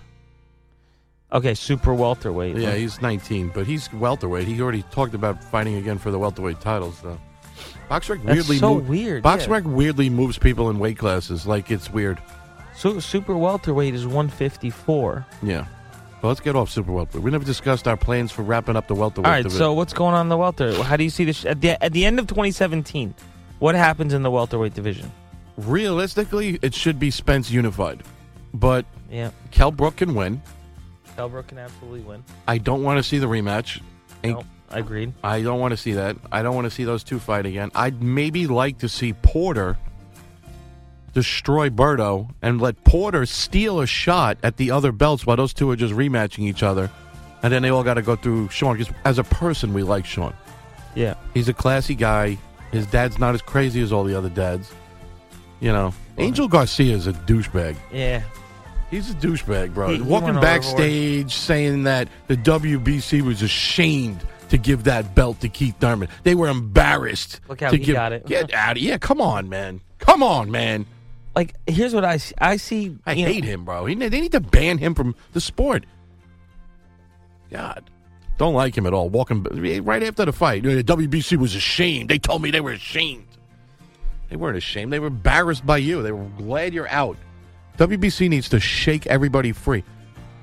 Okay, 1.31 1.53
super 1.53 1.93
welterweight. 1.93 2.57
Yeah, 2.57 2.75
he's 2.75 3.03
19, 3.03 3.51
but 3.55 3.67
he's 3.67 3.93
welterweight. 3.93 4.47
He 4.47 4.63
already 4.63 4.83
talked 4.85 5.13
about 5.13 5.45
fighting 5.45 5.75
again 5.75 5.99
for 5.99 6.11
the 6.11 6.19
welterweight 6.19 6.61
titles, 6.61 6.99
though. 7.03 7.19
BoxRec 7.91 8.23
That's 8.25 8.37
weirdly 8.37 8.59
so 8.59 8.73
weird, 8.75 9.25
BoxRec 9.25 9.65
weirdly 9.65 10.11
moves 10.11 10.39
people 10.39 10.71
in 10.71 10.79
weight 10.79 10.99
classes 10.99 11.47
like 11.47 11.71
it's 11.71 11.91
weird. 11.91 12.19
So, 12.79 13.01
super 13.01 13.37
welterweight 13.37 13.93
is 13.93 14.07
154. 14.07 15.27
Yeah. 15.43 15.67
Well, 16.23 16.31
let's 16.31 16.39
get 16.41 16.55
off 16.55 16.71
super 16.71 16.93
welterweight. 16.93 17.25
We 17.25 17.33
never 17.33 17.45
discussed 17.45 17.89
our 17.89 17.97
plans 17.97 18.31
for 18.31 18.43
wrapping 18.43 18.77
up 18.77 18.87
the 18.87 18.95
welterweight. 18.95 19.27
All 19.27 19.33
right, 19.33 19.43
division. 19.43 19.59
so 19.59 19.73
what's 19.73 19.93
going 19.93 20.15
on 20.15 20.27
in 20.27 20.29
the 20.29 20.37
welter? 20.37 20.81
How 20.85 20.97
do 20.97 21.03
you 21.03 21.11
see 21.11 21.25
this 21.25 21.45
at 21.45 21.61
the 21.61 21.83
at 21.83 21.93
the 21.93 22.05
end 22.05 22.21
of 22.21 22.29
2017? 22.29 23.15
What 23.59 23.75
happens 23.75 24.15
in 24.15 24.23
the 24.23 24.31
welterweight 24.31 24.75
division? 24.75 25.11
realistically, 25.57 26.57
it 26.63 26.73
should 26.73 27.01
be 27.01 27.11
Spence 27.11 27.51
unified, 27.51 28.05
but 28.55 28.87
Yeah, 29.11 29.33
Kell 29.51 29.73
Brook 29.73 29.97
can 29.97 30.15
win. 30.15 30.41
Kell 31.17 31.29
Brook 31.29 31.49
can 31.49 31.59
absolutely 31.59 32.03
win. 32.03 32.23
I 32.47 32.59
don't 32.59 32.85
want 32.85 32.99
to 32.99 33.03
see 33.03 33.19
the 33.19 33.27
rematch. 33.27 33.81
Ain't- 34.23 34.39
No, 34.39 34.45
agreed. 34.71 35.15
I 35.25 35.43
don't 35.43 35.59
want 35.59 35.73
to 35.73 35.77
see 35.77 35.95
that. 35.95 36.17
I 36.31 36.43
don't 36.43 36.55
want 36.55 36.67
to 36.67 36.71
see 36.71 36.85
those 36.85 37.03
two 37.03 37.19
fight 37.19 37.45
again. 37.45 37.73
I'd 37.75 38.01
maybe 38.01 38.47
like 38.47 38.79
to 38.79 38.89
see 38.89 39.15
Porter 39.15 39.77
destroy 41.15 41.71
Berto 41.71 42.31
and 42.43 42.61
let 42.61 42.83
Porter 42.85 43.27
steal 43.27 43.81
a 43.81 43.87
shot 43.87 44.39
at 44.43 44.57
the 44.57 44.71
other 44.71 44.93
belts 44.93 45.27
while 45.27 45.37
those 45.37 45.53
two 45.53 45.71
are 45.71 45.77
just 45.77 45.95
rematching 45.95 46.41
each 46.49 46.63
other. 46.63 46.91
And 47.43 47.53
then 47.53 47.63
they 47.63 47.71
all 47.71 47.85
got 47.85 47.95
to 47.95 48.03
go 48.03 48.17
through 48.17 48.49
Sean. 48.49 48.77
Because 48.77 48.93
as 49.05 49.19
a 49.19 49.25
person, 49.25 49.73
we 49.73 49.83
like 49.83 50.05
Sean. 50.07 50.35
Yeah, 50.95 51.15
He's 51.35 51.49
a 51.49 51.55
classy 51.55 51.95
guy. 51.95 52.39
His 52.73 52.87
dad's 52.87 53.19
not 53.19 53.35
as 53.35 53.43
crazy 53.43 53.81
as 53.83 53.93
all 53.93 54.05
the 54.05 54.17
other 54.17 54.29
dads. 54.29 54.73
You 55.61 55.73
know, 55.73 55.93
Angel 56.19 56.49
Garcia 56.49 56.95
is 56.95 57.07
a 57.07 57.13
douchebag. 57.13 57.77
yeah. 57.93 58.23
He's 58.91 59.11
a 59.11 59.15
douchebag, 59.15 59.75
bro. 59.75 59.89
He- 59.91 59.97
he 59.97 60.01
Walking 60.03 60.29
went 60.31 60.41
backstage 60.41 61.35
saying 61.35 61.83
that 61.85 62.09
the 62.27 62.37
WBC 62.39 63.21
was 63.21 63.43
ashamed 63.43 64.21
to 64.49 64.57
give 64.57 64.85
that 64.85 65.15
belt 65.15 65.41
to 65.41 65.49
Keith 65.51 65.75
Thurman. 65.79 66.09
They 66.23 66.35
were 66.35 66.49
embarrassed. 66.49 67.41
Look 67.49 67.61
how 67.61 67.69
to 67.71 67.77
he 67.77 67.85
give, 67.85 67.95
got 67.97 68.13
it. 68.15 68.25
Get 68.27 68.53
out 68.55 68.79
of 68.79 68.83
here. 68.83 68.99
Come 68.99 69.21
on, 69.21 69.49
man. 69.51 69.83
Come 69.99 70.23
on, 70.23 70.51
man. 70.51 70.87
Like, 71.39 71.55
here's 71.69 71.95
what 71.95 72.05
I 72.05 72.17
see. 72.17 72.35
I 72.39 72.57
see. 72.57 72.99
I 73.07 73.13
you 73.13 73.25
know, 73.25 73.33
hate 73.33 73.45
him, 73.45 73.65
bro. 73.65 73.87
He, 73.87 73.95
they 73.95 74.21
need 74.21 74.33
to 74.33 74.41
ban 74.41 74.77
him 74.77 74.97
from 74.97 75.15
the 75.35 75.41
sport. 75.41 75.87
God. 77.49 77.89
Don't 78.39 78.55
like 78.55 78.77
him 78.77 78.87
at 78.87 78.93
all. 78.93 79.09
Walking 79.09 79.47
eh, 79.65 79.79
right 79.81 80.03
after 80.03 80.25
the 80.25 80.33
fight. 80.33 80.65
The 80.65 80.83
WBC 80.83 81.37
was 81.37 81.55
ashamed. 81.55 82.11
They 82.11 82.19
told 82.19 82.43
me 82.43 82.51
they 82.51 82.61
were 82.61 82.73
ashamed. 82.73 83.25
They 84.29 84.35
weren't 84.35 84.57
ashamed. 84.57 84.93
They 84.93 84.99
were 84.99 85.07
embarrassed 85.07 85.65
by 85.65 85.77
you. 85.77 86.03
They 86.03 86.11
were 86.11 86.25
glad 86.39 86.75
you're 86.75 86.89
out. 86.89 87.17
WBC 87.77 88.29
needs 88.29 88.49
to 88.49 88.59
shake 88.59 89.07
everybody 89.07 89.53
free. 89.53 89.85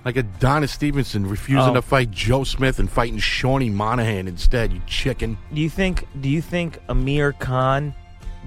Like 0.06 0.16
Adonis 0.16 0.72
Stevenson 0.72 1.28
refusing 1.28 1.72
Oh. 1.72 1.74
to 1.74 1.82
fight 1.82 2.10
Joe 2.10 2.46
Smith 2.46 2.80
and 2.80 2.90
fighting 2.90 3.18
Seanie 3.18 3.70
Monaghan 3.70 4.30
instead, 4.30 4.72
you 4.72 4.80
chicken. 4.88 5.38
Do 5.54 5.60
you 5.60 5.70
think? 5.70 6.08
Do 6.22 6.30
you 6.30 6.42
think 6.42 6.80
Amir 6.88 7.34
Khan? 7.34 7.94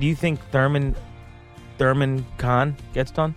Do 0.01 0.07
you 0.07 0.15
think 0.15 0.41
Thurman? 0.51 0.97
Thurman 1.79 2.27
Khan 2.37 2.77
gets 2.93 3.11
done? 3.11 3.35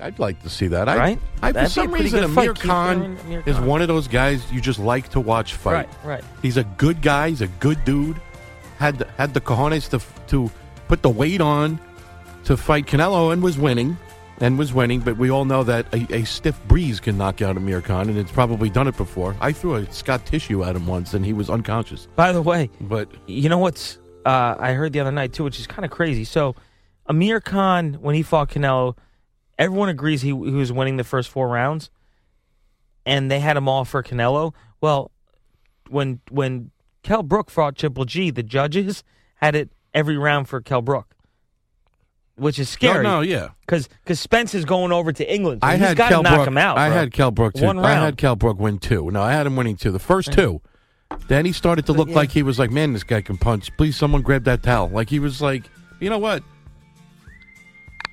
I'd 0.00 0.18
like 0.18 0.42
to 0.42 0.50
see 0.50 0.66
that. 0.68 0.88
I, 0.88 0.96
Right? 0.96 1.18
I, 1.42 1.48
for 1.48 1.52
That'd 1.52 1.54
be 1.54 1.66
a 1.66 1.70
some 1.70 1.88
pretty 1.88 2.04
reason, 2.04 2.20
good 2.20 2.30
fight, 2.34 2.42
Amir 2.48 2.54
Khan 2.54 3.18
Amir 3.24 3.42
is 3.46 3.56
Khan. 3.56 3.66
one 3.66 3.80
of 3.82 3.88
those 3.88 4.08
guys 4.08 4.50
you 4.52 4.60
just 4.60 4.78
like 4.78 5.08
to 5.10 5.20
watch 5.20 5.54
fight. 5.54 5.72
Right, 5.72 5.88
right. 6.04 6.24
He's 6.42 6.56
a 6.56 6.64
good 6.64 7.00
guy. 7.00 7.30
He's 7.30 7.40
a 7.40 7.46
good 7.46 7.84
dude. 7.84 8.20
Had 8.78 8.98
the, 8.98 9.06
had 9.16 9.32
the 9.34 9.40
cojones 9.40 9.88
to 9.90 10.00
to 10.28 10.50
put 10.88 11.02
the 11.02 11.08
weight 11.10 11.40
on 11.40 11.78
to 12.44 12.56
fight 12.56 12.86
Canelo 12.86 13.32
and 13.32 13.42
was 13.42 13.56
winning 13.56 13.96
and 14.40 14.58
was 14.58 14.74
winning. 14.74 15.00
But 15.00 15.16
we 15.16 15.30
all 15.30 15.44
know 15.44 15.62
that 15.62 15.86
a, 15.94 16.12
a 16.12 16.24
stiff 16.24 16.60
breeze 16.66 16.98
can 17.00 17.16
knock 17.16 17.40
out 17.40 17.56
Amir 17.56 17.80
Khan, 17.80 18.08
and 18.10 18.18
it's 18.18 18.32
probably 18.32 18.68
done 18.68 18.88
it 18.88 18.96
before. 18.96 19.36
I 19.40 19.52
threw 19.52 19.76
a 19.76 19.90
Scott 19.92 20.26
tissue 20.26 20.64
at 20.64 20.74
him 20.76 20.86
once, 20.88 21.14
and 21.14 21.24
he 21.24 21.32
was 21.32 21.48
unconscious. 21.48 22.08
By 22.16 22.32
the 22.32 22.42
way, 22.42 22.68
But 22.80 23.08
you 23.26 23.48
know 23.48 23.58
what's? 23.58 23.98
Uh, 24.26 24.56
I 24.58 24.72
heard 24.72 24.92
the 24.92 25.00
other 25.00 25.12
night 25.12 25.32
too, 25.32 25.44
which 25.44 25.60
is 25.60 25.66
kind 25.66 25.84
of 25.84 25.90
crazy. 25.90 26.24
So, 26.24 26.56
Amir 27.06 27.40
Khan, 27.40 27.94
when 27.94 28.14
he 28.14 28.22
fought 28.22 28.50
Canelo, 28.50 28.96
everyone 29.58 29.88
agrees 29.88 30.22
he, 30.22 30.28
he 30.28 30.34
was 30.34 30.72
winning 30.72 30.96
the 30.96 31.04
first 31.04 31.28
four 31.28 31.48
rounds, 31.48 31.90
and 33.04 33.30
they 33.30 33.40
had 33.40 33.56
him 33.56 33.68
all 33.68 33.84
for 33.84 34.02
Canelo. 34.02 34.54
Well, 34.80 35.10
when 35.90 36.20
when 36.30 36.70
Kell 37.02 37.22
Brook 37.22 37.50
fought 37.50 37.76
Triple 37.76 38.04
G, 38.06 38.30
the 38.30 38.42
judges 38.42 39.04
had 39.36 39.54
it 39.54 39.70
every 39.92 40.16
round 40.16 40.48
for 40.48 40.60
Kell 40.60 40.80
Brook. 40.82 41.14
which 42.36 42.58
is 42.58 42.68
scary. 42.68 43.02
No, 43.04 43.16
no, 43.16 43.20
yeah. 43.20 43.50
because 43.60 43.88
because 44.02 44.18
Spence 44.18 44.54
is 44.54 44.64
going 44.64 44.92
over 44.92 45.12
to 45.12 45.32
England. 45.32 45.60
So 45.62 45.68
I 45.68 45.76
he's 45.76 45.86
had 45.88 45.96
got 45.96 46.08
to 46.08 46.14
Kel 46.14 46.22
knock 46.22 46.34
Brook. 46.36 46.48
him 46.48 46.58
out. 46.58 46.78
I 46.78 46.88
bro. 46.88 46.98
had 46.98 47.12
Kell 47.12 47.30
Brook 47.30 47.54
too. 47.54 47.64
One 47.66 47.78
I 47.78 47.94
had 47.94 48.16
Kell 48.16 48.36
Brook 48.36 48.58
win 48.58 48.78
two. 48.78 49.10
No, 49.10 49.22
I 49.22 49.32
had 49.32 49.46
him 49.46 49.56
winning 49.56 49.76
two. 49.76 49.90
The 49.92 49.98
first 49.98 50.32
two. 50.32 50.60
Then 51.28 51.44
he 51.44 51.52
started 51.52 51.86
to 51.86 51.92
look 51.92 52.08
yeah. 52.08 52.16
like 52.16 52.30
he 52.30 52.42
was 52.42 52.58
like, 52.58 52.70
man, 52.70 52.92
this 52.92 53.04
guy 53.04 53.20
can 53.20 53.36
punch. 53.38 53.70
Please, 53.76 53.96
someone 53.96 54.22
grab 54.22 54.44
that 54.44 54.62
towel. 54.62 54.88
Like 54.88 55.10
he 55.10 55.20
was 55.20 55.40
like, 55.40 55.64
you 56.00 56.10
know 56.10 56.18
what? 56.18 56.42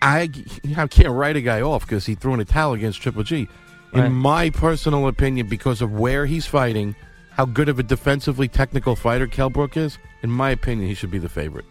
I, 0.01 0.29
I 0.77 0.87
can't 0.87 1.09
write 1.09 1.35
a 1.35 1.41
guy 1.41 1.61
off 1.61 1.85
because 1.85 2.05
he 2.05 2.15
threw 2.15 2.33
in 2.33 2.39
a 2.39 2.45
towel 2.45 2.73
against 2.73 3.01
Triple 3.01 3.23
G. 3.23 3.47
In 3.93 3.99
Right. 4.01 4.07
my 4.09 4.49
personal 4.49 5.07
opinion, 5.07 5.47
because 5.47 5.81
of 5.81 5.91
where 5.91 6.25
he's 6.25 6.45
fighting, 6.45 6.95
how 7.31 7.45
good 7.45 7.67
of 7.69 7.77
a 7.77 7.83
defensively 7.83 8.47
technical 8.47 8.95
fighter 8.95 9.27
Kell 9.27 9.49
Brook 9.49 9.75
is, 9.75 9.97
in 10.23 10.31
my 10.31 10.49
opinion, 10.51 10.87
he 10.87 10.93
should 10.95 11.11
be 11.11 11.17
the 11.19 11.29
favorite. 11.29 11.65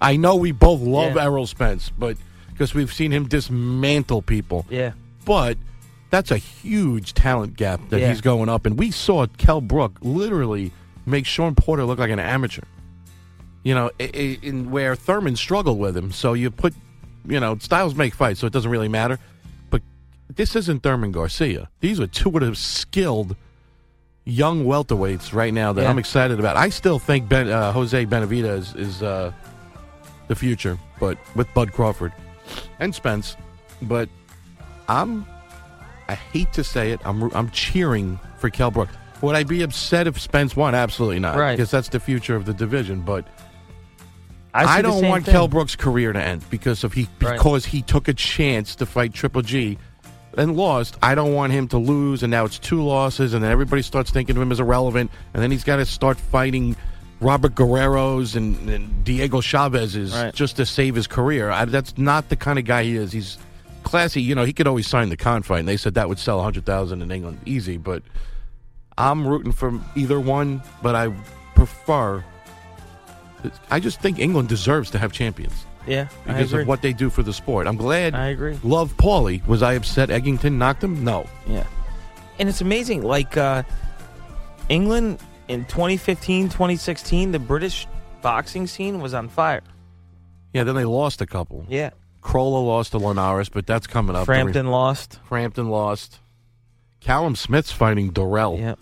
I 0.00 0.16
know 0.16 0.36
we 0.36 0.52
both 0.52 0.80
love 0.80 1.16
Yeah. 1.16 1.24
Errol 1.24 1.46
Spence, 1.46 1.90
but 1.98 2.16
because 2.52 2.72
we've 2.72 2.92
seen 2.92 3.10
him 3.12 3.26
dismantle 3.26 4.22
people. 4.22 4.64
Yeah. 4.70 4.92
But 5.24 5.58
that's 6.10 6.30
a 6.30 6.36
huge 6.38 7.14
talent 7.14 7.56
gap 7.56 7.80
that 7.90 8.00
Yeah. 8.00 8.08
he's 8.10 8.20
going 8.20 8.48
up. 8.48 8.64
And 8.64 8.78
we 8.78 8.90
saw 8.90 9.26
Kell 9.38 9.60
Brook 9.60 9.98
literally 10.02 10.72
make 11.06 11.26
Sean 11.26 11.54
Porter 11.54 11.84
look 11.84 11.98
like 11.98 12.10
an 12.10 12.18
amateur. 12.20 12.62
You 13.64 13.74
know, 13.74 13.90
i- 14.00 14.10
i- 14.14 14.38
in 14.42 14.70
where 14.70 14.94
Thurman 14.96 15.36
struggled 15.36 15.78
with 15.78 15.96
him. 15.96 16.12
So 16.12 16.32
you 16.32 16.50
put, 16.50 16.74
you 17.26 17.40
know, 17.40 17.56
styles 17.58 17.94
make 17.94 18.14
fights, 18.14 18.40
so 18.40 18.46
it 18.46 18.52
doesn't 18.52 18.70
really 18.70 18.88
matter. 18.88 19.18
But 19.70 19.82
this 20.34 20.56
isn't 20.56 20.82
Thurman 20.82 21.12
Garcia. 21.12 21.68
These 21.80 22.00
are 22.00 22.06
two 22.06 22.30
of 22.30 22.40
the 22.40 22.54
skilled 22.54 23.36
young 24.24 24.64
welterweights 24.64 25.32
right 25.34 25.52
now 25.52 25.72
that 25.72 25.82
Yeah. 25.82 25.90
I'm 25.90 25.98
excited 25.98 26.38
about. 26.38 26.56
I 26.56 26.68
still 26.68 26.98
think 26.98 27.28
ben, 27.28 27.48
uh, 27.48 27.72
Jose 27.72 28.06
Benavidez 28.06 28.58
is, 28.58 28.74
is 28.74 29.02
uh, 29.02 29.32
the 30.28 30.34
future, 30.34 30.78
but 31.00 31.18
with 31.34 31.52
Bud 31.54 31.72
Crawford 31.72 32.12
and 32.78 32.94
Spence. 32.94 33.36
But 33.82 34.08
I'm, 34.88 35.26
I 36.08 36.14
hate 36.14 36.52
to 36.52 36.62
say 36.64 36.92
it, 36.92 37.00
I'm 37.04 37.30
I'm 37.34 37.50
cheering 37.50 38.18
for 38.38 38.50
Kell 38.50 38.70
Brook. 38.70 38.88
Would 39.22 39.36
I 39.36 39.42
be 39.44 39.62
upset 39.62 40.06
if 40.06 40.18
Spence 40.20 40.54
won? 40.56 40.74
Absolutely 40.74 41.18
not, 41.18 41.36
Right. 41.36 41.56
because 41.56 41.70
that's 41.70 41.88
the 41.88 42.00
future 42.00 42.36
of 42.36 42.44
the 42.46 42.54
division. 42.54 43.00
But 43.00 43.26
I, 44.52 44.78
I, 44.78 44.82
don't 44.82 45.04
want 45.06 45.24
thing. 45.24 45.32
Kell 45.32 45.48
Brook's 45.48 45.76
career 45.76 46.12
to 46.12 46.20
end 46.20 46.48
because 46.50 46.82
of 46.84 46.92
he 46.92 47.08
Right. 47.20 47.36
because 47.36 47.64
he 47.64 47.82
took 47.82 48.08
a 48.08 48.14
chance 48.14 48.74
to 48.76 48.86
fight 48.86 49.14
Triple 49.14 49.42
G 49.42 49.78
and 50.36 50.56
lost. 50.56 50.96
I 51.02 51.14
don't 51.14 51.34
want 51.34 51.52
him 51.52 51.68
to 51.68 51.78
lose, 51.78 52.22
and 52.22 52.30
now 52.30 52.44
it's 52.44 52.58
two 52.58 52.82
losses, 52.82 53.34
and 53.34 53.42
then 53.44 53.50
everybody 53.50 53.82
starts 53.82 54.10
thinking 54.10 54.36
of 54.36 54.42
him 54.42 54.50
as 54.52 54.60
irrelevant, 54.60 55.10
and 55.34 55.42
then 55.42 55.50
he's 55.50 55.64
got 55.64 55.76
to 55.76 55.86
start 55.86 56.18
fighting 56.18 56.76
Robert 57.20 57.54
Guerrero's 57.54 58.34
and, 58.36 58.68
and 58.68 59.04
Diego 59.04 59.40
Chavez's 59.40 60.12
Right. 60.14 60.34
just 60.34 60.56
to 60.56 60.66
save 60.66 60.94
his 60.94 61.06
career. 61.06 61.50
I, 61.50 61.64
that's 61.66 61.96
not 61.98 62.28
the 62.28 62.36
kind 62.36 62.58
of 62.58 62.64
guy 62.64 62.84
he 62.84 62.96
is. 62.96 63.12
He's 63.12 63.38
classy. 63.82 64.22
You 64.22 64.34
know, 64.34 64.44
he 64.44 64.52
could 64.52 64.66
always 64.66 64.86
sign 64.88 65.10
the 65.10 65.16
Khan 65.16 65.42
fight, 65.42 65.60
and 65.60 65.68
they 65.68 65.76
said 65.76 65.94
that 65.94 66.08
would 66.08 66.18
sell 66.18 66.42
hundred 66.42 66.64
thousand 66.64 67.02
in 67.02 67.10
England 67.10 67.40
easy. 67.46 67.76
But 67.76 68.02
I'm 68.98 69.26
rooting 69.26 69.52
for 69.52 69.78
either 69.94 70.18
one, 70.18 70.62
but 70.82 70.94
I 70.94 71.12
prefer. 71.54 72.24
I 73.70 73.80
just 73.80 74.00
think 74.00 74.18
England 74.18 74.48
deserves 74.48 74.90
to 74.90 74.98
have 74.98 75.12
champions 75.12 75.66
Yeah, 75.86 76.08
because 76.26 76.52
of 76.52 76.66
what 76.66 76.82
they 76.82 76.92
do 76.92 77.10
for 77.10 77.22
the 77.22 77.32
sport. 77.32 77.66
I'm 77.66 77.76
glad. 77.76 78.14
I 78.14 78.28
agree. 78.28 78.58
Love 78.62 78.96
Paulie. 78.96 79.46
Was 79.46 79.62
I 79.62 79.74
upset 79.74 80.08
Eggington 80.08 80.54
knocked 80.54 80.82
him? 80.84 81.04
No. 81.04 81.26
Yeah. 81.46 81.66
And 82.38 82.48
it's 82.48 82.60
amazing. 82.60 83.02
Like 83.02 83.36
uh, 83.36 83.62
England 84.68 85.18
in 85.48 85.64
2015, 85.66 86.48
2016, 86.48 87.32
the 87.32 87.38
British 87.38 87.86
boxing 88.22 88.66
scene 88.66 89.00
was 89.00 89.14
on 89.14 89.28
fire. 89.28 89.62
Yeah, 90.52 90.64
then 90.64 90.74
they 90.74 90.84
lost 90.84 91.20
a 91.20 91.26
couple. 91.26 91.64
Yeah. 91.68 91.90
Crolla 92.22 92.58
lost 92.58 92.92
to 92.92 92.98
Linares, 92.98 93.48
but 93.48 93.66
that's 93.66 93.86
coming 93.86 94.14
up. 94.16 94.26
Frampton 94.26 94.66
lost. 94.66 95.18
Frampton 95.28 95.68
lost. 95.68 96.18
Callum 97.00 97.34
Smith's 97.34 97.72
fighting 97.72 98.12
Dorrell. 98.12 98.58
Yeah. 98.58 98.74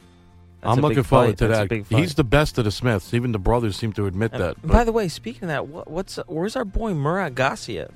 That's 0.61 0.77
I'm 0.77 0.83
looking 0.83 1.03
forward 1.05 1.29
fight. 1.29 1.39
to 1.39 1.49
That's 1.49 1.69
that. 1.69 1.85
He's 1.99 2.15
the 2.17 2.25
best 2.25 2.59
of 2.59 2.65
the 2.65 2.71
Smiths. 2.73 3.15
Even 3.15 3.31
the 3.33 3.39
brothers 3.39 3.77
seem 3.77 3.93
to 3.93 4.07
admit 4.07 4.33
And 4.33 4.43
that. 4.43 4.67
by 4.67 4.83
the 4.85 4.91
way, 4.93 5.07
speaking 5.09 5.45
of 5.45 5.49
that, 5.49 5.69
what, 5.69 5.89
what's 5.89 6.17
where's 6.27 6.57
our 6.57 6.65
boy 6.65 6.95
Murat 6.95 7.35
Gassiev? 7.35 7.91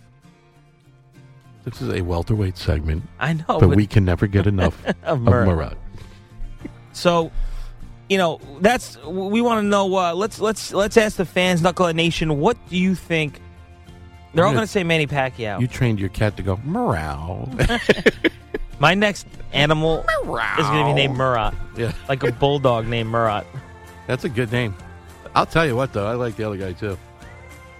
this 1.64 1.80
is 1.80 1.88
a 1.90 2.02
welterweight 2.02 2.56
segment, 2.58 3.04
I 3.20 3.34
know, 3.34 3.58
but 3.60 3.68
we 3.76 3.86
can 3.86 4.04
never 4.04 4.26
get 4.26 4.46
enough 4.48 4.84
Of 4.86 4.96
of 5.04 5.20
Murat. 5.22 5.46
Murat. 5.46 5.76
So, 6.92 7.30
you 8.08 8.18
know, 8.18 8.40
that's 8.60 8.96
we 9.04 9.40
want 9.40 9.62
to 9.62 9.66
know. 9.66 9.94
Uh, 9.96 10.12
let's 10.14 10.40
let's 10.40 10.72
let's 10.72 10.96
ask 10.96 11.16
the 11.16 11.24
fans, 11.24 11.62
Knucklehead 11.62 11.94
Nation, 11.94 12.38
what 12.40 12.56
do 12.68 12.76
you 12.76 12.94
think? 12.94 13.40
They're 14.34 14.46
all 14.46 14.52
going 14.52 14.64
to 14.64 14.70
say 14.70 14.82
Manny 14.82 15.06
Pacquiao. 15.06 15.60
You 15.60 15.66
trained 15.66 16.00
your 16.00 16.08
cat 16.08 16.36
to 16.38 16.42
go 16.42 16.56
meow. 16.64 17.48
My 18.82 18.94
next 18.94 19.28
animal 19.52 20.00
is 20.00 20.26
going 20.66 20.84
to 20.84 20.84
be 20.86 20.92
named 20.92 21.16
Murat, 21.16 21.54
yeah, 21.76 21.92
like 22.08 22.24
a 22.24 22.32
bulldog 22.32 22.88
named 22.88 23.10
Murat. 23.10 23.46
that's 24.08 24.24
a 24.24 24.28
good 24.28 24.50
name. 24.50 24.74
I'll 25.36 25.46
tell 25.46 25.64
you 25.64 25.76
what, 25.76 25.92
though, 25.92 26.04
I 26.08 26.14
like 26.14 26.34
the 26.34 26.42
other 26.44 26.56
guy 26.56 26.72
too. 26.72 26.98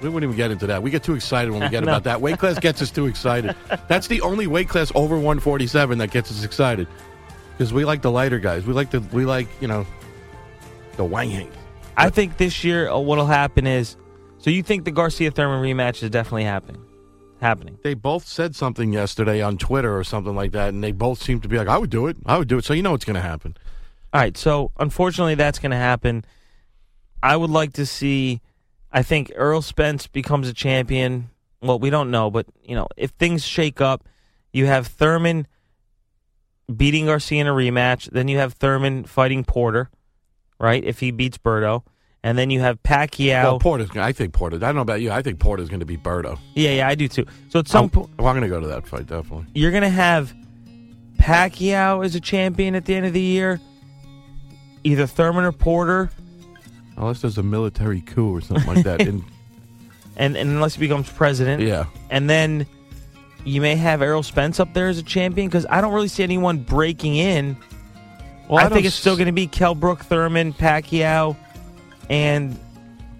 We 0.00 0.08
wouldn't 0.08 0.30
even 0.30 0.36
get 0.36 0.52
into 0.52 0.68
that. 0.68 0.80
We 0.80 0.92
get 0.92 1.02
too 1.02 1.14
excited 1.14 1.50
when 1.50 1.60
we 1.60 1.68
get 1.70 1.82
No. 1.84 1.90
about 1.90 2.04
that. 2.04 2.20
Weight 2.20 2.38
class 2.38 2.56
gets 2.60 2.80
us 2.82 2.92
too 2.92 3.06
excited. 3.06 3.56
That's 3.88 4.06
the 4.06 4.20
only 4.20 4.46
weight 4.46 4.68
class 4.68 4.92
over 4.94 5.16
147 5.16 5.98
that 5.98 6.12
gets 6.12 6.30
us 6.30 6.44
excited 6.44 6.86
because 7.58 7.72
we 7.72 7.84
like 7.84 8.02
the 8.02 8.10
lighter 8.12 8.38
guys. 8.38 8.64
We 8.64 8.72
like 8.72 8.92
the 8.92 9.00
we 9.12 9.24
like 9.24 9.48
you 9.60 9.66
know 9.66 9.84
the 10.96 11.04
Wang 11.04 11.50
I 11.96 12.10
think 12.10 12.36
this 12.36 12.62
year 12.62 12.88
uh, 12.88 13.00
what'll 13.00 13.26
happen 13.26 13.66
is, 13.66 13.96
so 14.38 14.50
you 14.50 14.62
think 14.62 14.84
the 14.84 14.92
Garcia 14.92 15.32
Thurman 15.32 15.64
rematch 15.64 16.04
is 16.04 16.10
definitely 16.10 16.44
happening? 16.44 16.80
Happening. 17.42 17.76
They 17.82 17.94
both 17.94 18.24
said 18.24 18.54
something 18.54 18.92
yesterday 18.92 19.42
on 19.42 19.58
Twitter 19.58 19.98
or 19.98 20.04
something 20.04 20.36
like 20.36 20.52
that, 20.52 20.68
and 20.68 20.82
they 20.82 20.92
both 20.92 21.20
seem 21.20 21.40
to 21.40 21.48
be 21.48 21.58
like, 21.58 21.66
"I 21.66 21.76
would 21.76 21.90
do 21.90 22.06
it. 22.06 22.16
I 22.24 22.38
would 22.38 22.46
do 22.46 22.56
it." 22.56 22.64
So 22.64 22.72
you 22.72 22.84
know 22.84 22.94
it's 22.94 23.04
going 23.04 23.16
to 23.16 23.20
happen. 23.20 23.56
All 24.12 24.20
right, 24.20 24.36
so 24.36 24.70
unfortunately 24.78 25.34
that's 25.34 25.58
going 25.58 25.72
to 25.72 25.76
happen. 25.76 26.24
I 27.20 27.36
would 27.36 27.50
like 27.50 27.72
to 27.72 27.84
see. 27.84 28.40
I 28.92 29.02
think 29.02 29.32
Errol 29.34 29.60
Spence 29.60 30.06
becomes 30.06 30.48
a 30.48 30.54
champion. 30.54 31.30
Well, 31.60 31.80
we 31.80 31.90
don't 31.90 32.12
know, 32.12 32.30
but 32.30 32.46
you 32.62 32.76
know, 32.76 32.86
if 32.96 33.10
things 33.10 33.44
shake 33.44 33.80
up, 33.80 34.06
you 34.52 34.66
have 34.66 34.86
Thurman 34.86 35.48
beating 36.72 37.06
Garcia 37.06 37.40
in 37.40 37.48
a 37.48 37.52
rematch. 37.52 38.08
Then 38.12 38.28
you 38.28 38.38
have 38.38 38.52
Thurman 38.52 39.02
fighting 39.02 39.42
Porter, 39.42 39.90
right? 40.60 40.84
If 40.84 41.00
he 41.00 41.10
beats 41.10 41.38
Berto, 41.38 41.82
and 42.22 42.38
then 42.38 42.50
you 42.50 42.60
have 42.60 42.82
Pacquiao. 42.82 43.42
Well, 43.42 43.58
Porter's. 43.58 43.90
I 43.96 44.12
think 44.12 44.32
Porter. 44.32 44.56
I 44.56 44.60
don't 44.60 44.76
know 44.76 44.80
about 44.82 45.00
you. 45.00 45.10
I 45.10 45.22
think 45.22 45.38
Porter's 45.38 45.68
going 45.68 45.80
to 45.80 45.86
be 45.86 45.96
Berto. 45.96 46.38
yeah, 46.54 46.70
yeah, 46.70 46.88
I 46.88 46.94
do 46.94 47.08
too. 47.08 47.26
So 47.48 47.58
at 47.58 47.68
some 47.68 47.90
point, 47.90 48.10
well, 48.18 48.28
I'm 48.28 48.36
going 48.36 48.48
to 48.48 48.54
go 48.54 48.60
to 48.60 48.68
that 48.68 48.86
fight 48.86 49.06
definitely. 49.06 49.46
you're 49.54 49.70
going 49.70 49.82
to 49.82 49.88
have 49.88 50.32
Pacquiao 51.16 52.04
as 52.04 52.14
a 52.14 52.20
champion 52.20 52.74
at 52.74 52.84
the 52.84 52.94
end 52.94 53.06
of 53.06 53.12
the 53.12 53.20
year. 53.20 53.60
Either 54.84 55.06
Thurman 55.06 55.44
or 55.44 55.52
Porter, 55.52 56.10
Unless 56.96 57.22
there's 57.22 57.38
a 57.38 57.42
military 57.42 58.00
coup 58.00 58.34
or 58.34 58.40
something 58.40 58.74
like 58.74 58.84
that. 58.84 59.00
And 59.00 59.24
and, 60.16 60.36
and 60.36 60.50
unless 60.50 60.74
he 60.74 60.80
becomes 60.80 61.08
president, 61.10 61.62
yeah, 61.62 61.86
and 62.10 62.28
then 62.28 62.66
you 63.44 63.60
may 63.60 63.76
have 63.76 64.02
Errol 64.02 64.22
Spence 64.22 64.60
up 64.60 64.74
there 64.74 64.88
as 64.88 64.98
a 64.98 65.02
champion 65.02 65.48
because 65.48 65.66
I 65.70 65.80
don't 65.80 65.92
really 65.92 66.08
see 66.08 66.22
anyone 66.22 66.58
breaking 66.58 67.16
in. 67.16 67.56
Well, 68.48 68.58
I, 68.58 68.66
I 68.66 68.68
think 68.68 68.86
it's 68.86 68.94
still 68.94 69.16
going 69.16 69.26
to 69.26 69.32
be 69.32 69.46
Kell 69.46 69.74
Brook, 69.74 70.00
Thurman, 70.04 70.52
Pacquiao, 70.52 71.36
and 72.08 72.58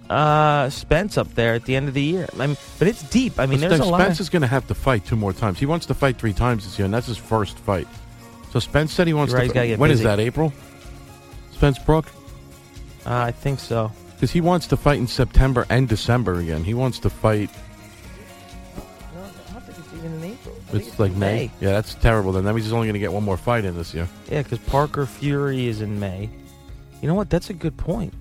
uh, 0.09 0.69
Spence 0.69 1.17
up 1.17 1.33
there 1.35 1.53
at 1.53 1.65
the 1.65 1.75
end 1.75 1.87
of 1.87 1.93
the 1.93 2.03
year. 2.03 2.27
I 2.33 2.47
mean, 2.47 2.57
but 2.79 2.87
it's 2.87 3.03
deep. 3.09 3.39
I 3.39 3.45
mean, 3.45 3.59
there's 3.59 3.73
a 3.73 3.77
Spence 3.77 3.91
lot. 3.91 4.01
Of, 4.09 4.19
is 4.19 4.29
going 4.29 4.41
to 4.41 4.47
have 4.47 4.67
to 4.67 4.75
fight 4.75 5.05
two 5.05 5.15
more 5.15 5.33
times. 5.33 5.59
He 5.59 5.65
wants 5.65 5.85
to 5.87 5.93
fight 5.93 6.17
three 6.17 6.33
times 6.33 6.65
this 6.65 6.77
year, 6.77 6.85
and 6.85 6.93
that's 6.93 7.07
his 7.07 7.17
first 7.17 7.57
fight. 7.59 7.87
So 8.51 8.59
Spence 8.59 8.93
said 8.93 9.07
he 9.07 9.13
wants 9.13 9.33
right, 9.33 9.47
to. 9.47 9.53
get 9.53 9.79
when 9.79 9.89
is 9.89 9.99
busy. 9.99 10.03
that? 10.05 10.19
April. 10.19 10.53
Spence 11.51 11.79
Brook, 11.79 12.05
uh, 13.05 13.15
I 13.15 13.31
think 13.31 13.59
so. 13.59 13.91
because 14.15 14.31
he 14.31 14.41
wants 14.41 14.67
to 14.67 14.77
fight 14.77 14.99
in 14.99 15.07
September 15.07 15.65
and 15.69 15.87
December 15.87 16.39
again. 16.39 16.63
He 16.63 16.73
wants 16.73 16.99
to 16.99 17.09
fight. 17.09 17.49
No, 19.15 19.21
I 19.21 19.53
don't 19.53 19.63
think 19.63 19.77
it's 19.77 19.93
even 19.93 20.13
in 20.15 20.23
April. 20.23 20.55
It's 20.73 20.99
like 20.99 21.13
May. 21.13 21.51
Yeah, 21.61 21.71
that's 21.71 21.95
terrible. 21.95 22.33
Then 22.33 22.43
that 22.43 22.53
means 22.53 22.65
he's 22.65 22.73
only 22.73 22.87
going 22.87 22.93
to 22.95 22.99
get 22.99 23.13
one 23.13 23.23
more 23.23 23.37
fight 23.37 23.65
in 23.65 23.75
this 23.77 23.93
year. 23.93 24.07
Yeah, 24.29 24.43
because 24.43 24.59
Parker 24.59 25.05
Fury 25.05 25.67
is 25.67 25.81
in 25.81 25.99
May. 25.99 26.29
You 27.01 27.07
know 27.07 27.15
what? 27.15 27.29
That's 27.29 27.49
a 27.49 27.53
good 27.53 27.77
point. 27.77 28.13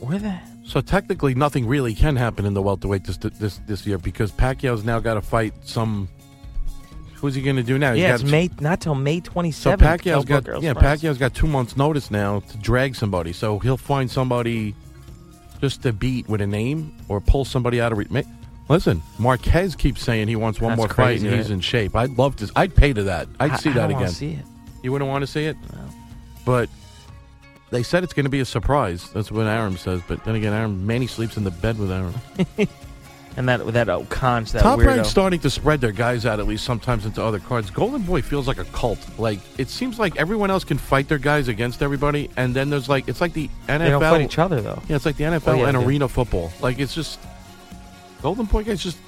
Where 0.00 0.18
the 0.18 0.34
So 0.64 0.80
technically, 0.80 1.34
nothing 1.34 1.66
really 1.66 1.94
can 1.94 2.16
happen 2.16 2.44
in 2.44 2.54
the 2.54 2.62
welterweight 2.62 3.04
this 3.04 3.16
this 3.16 3.60
this 3.66 3.86
year 3.86 3.98
because 3.98 4.30
Pacquiao's 4.32 4.84
now 4.84 4.98
got 5.00 5.14
to 5.14 5.22
fight 5.22 5.54
some. 5.64 6.08
Who's 7.14 7.34
he 7.34 7.40
going 7.40 7.56
to 7.56 7.62
do 7.62 7.78
now? 7.78 7.94
He's 7.94 8.02
yeah, 8.02 8.10
got- 8.10 8.20
it's 8.20 8.30
May 8.30 8.50
not 8.60 8.80
till 8.80 8.94
May 8.94 9.20
twenty 9.20 9.50
So 9.50 9.70
seventh. 9.70 10.02
Pacquiao's 10.02 10.24
got 10.26 10.62
yeah 10.62 10.74
Pacquiao's 10.74 11.18
got 11.18 11.34
two 11.34 11.46
months 11.46 11.76
notice 11.76 12.10
now 12.10 12.40
to 12.40 12.56
drag 12.58 12.94
somebody. 12.94 13.32
So 13.32 13.58
he'll 13.58 13.78
find 13.78 14.10
somebody 14.10 14.74
just 15.62 15.82
to 15.84 15.92
beat 15.94 16.28
with 16.28 16.42
a 16.42 16.46
name 16.46 16.94
or 17.08 17.20
pull 17.20 17.44
somebody 17.46 17.80
out 17.80 17.92
of. 17.92 17.98
Re- 17.98 18.24
Listen, 18.68 19.00
Marquez 19.18 19.76
keeps 19.76 20.02
saying 20.02 20.26
he 20.28 20.34
wants 20.36 20.60
one 20.60 20.70
That's 20.72 20.78
more 20.78 20.88
crazy, 20.88 21.24
fight 21.24 21.28
and 21.30 21.36
he's 21.40 21.48
right? 21.50 21.54
in 21.54 21.60
shape. 21.60 21.94
I'd 21.96 22.18
love 22.18 22.34
to. 22.36 22.50
I'd 22.56 22.74
pay 22.74 22.92
to 22.92 23.04
that. 23.04 23.28
I'd 23.40 23.52
I- 23.52 23.56
see 23.56 23.70
that 23.70 23.90
again. 23.90 24.08
See 24.08 24.32
it. 24.32 24.44
You 24.82 24.92
wouldn't 24.92 25.08
want 25.08 25.22
to 25.22 25.26
see 25.26 25.44
it, 25.46 25.56
no. 25.72 25.78
but 26.44 26.68
they 27.76 27.82
said 27.82 28.02
it's 28.02 28.14
going 28.14 28.24
to 28.24 28.30
be 28.30 28.40
a 28.40 28.44
surprise. 28.46 29.10
That's 29.10 29.30
what 29.30 29.46
Arum 29.46 29.76
says. 29.76 30.00
But 30.08 30.24
then 30.24 30.34
again, 30.34 30.54
Arum 30.54 30.86
Manny 30.86 31.06
sleeps 31.06 31.36
in 31.36 31.44
the 31.44 31.50
bed 31.50 31.78
with 31.78 31.92
Arum. 31.92 32.14
and 33.36 33.46
that 33.50 33.66
with 33.66 33.74
that 33.74 33.90
oh, 33.90 34.00
O'Con's 34.00 34.52
that 34.52 34.62
Top 34.62 34.78
weirdo. 34.78 34.86
Rank's 34.86 35.10
starting 35.10 35.40
to 35.40 35.50
spread 35.50 35.82
their 35.82 35.92
guys 35.92 36.24
out 36.24 36.40
at 36.40 36.46
least 36.46 36.64
sometimes 36.64 37.04
into 37.04 37.22
other 37.22 37.38
cards. 37.38 37.68
Golden 37.68 38.00
Boy 38.00 38.22
feels 38.22 38.48
like 38.48 38.56
a 38.56 38.64
cult. 38.64 38.98
Like 39.18 39.40
it 39.58 39.68
seems 39.68 39.98
like 39.98 40.16
everyone 40.16 40.50
else 40.50 40.64
can 40.64 40.78
fight 40.78 41.06
their 41.06 41.18
guys 41.18 41.48
against 41.48 41.82
everybody, 41.82 42.30
and 42.38 42.54
then 42.56 42.70
there's 42.70 42.88
like 42.88 43.08
it's 43.08 43.20
like 43.20 43.34
the 43.34 43.50
NFL. 43.68 43.78
they 43.78 43.90
don't 43.90 44.00
fight 44.00 44.22
each 44.22 44.38
other 44.38 44.62
though. 44.62 44.82
Yeah, 44.88 44.96
it's 44.96 45.04
like 45.04 45.18
the 45.18 45.24
NFL 45.24 45.48
Oh, 45.48 45.54
yeah, 45.56 45.68
and 45.68 45.78
they- 45.78 45.84
arena 45.84 46.08
football. 46.08 46.50
Like 46.62 46.78
it's 46.78 46.94
just 46.94 47.20
Golden 48.22 48.46
Boy 48.46 48.64
guys 48.64 48.82
just 48.82 48.98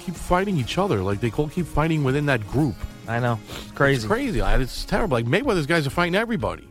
keep 0.00 0.14
fighting 0.14 0.58
each 0.58 0.76
other. 0.76 1.02
Like 1.02 1.20
they 1.20 1.30
all 1.30 1.48
keep 1.48 1.66
fighting 1.66 2.04
within 2.04 2.26
that 2.26 2.46
group. 2.46 2.74
I 3.06 3.20
know. 3.20 3.40
It's 3.48 3.72
crazy. 3.72 3.96
It's 3.96 4.06
crazy. 4.06 4.40
It's 4.40 4.84
terrible. 4.84 5.16
Like 5.16 5.24
Mayweather's 5.24 5.64
guys 5.66 5.86
are 5.86 5.90
fighting 5.90 6.14
everybody. 6.14 6.68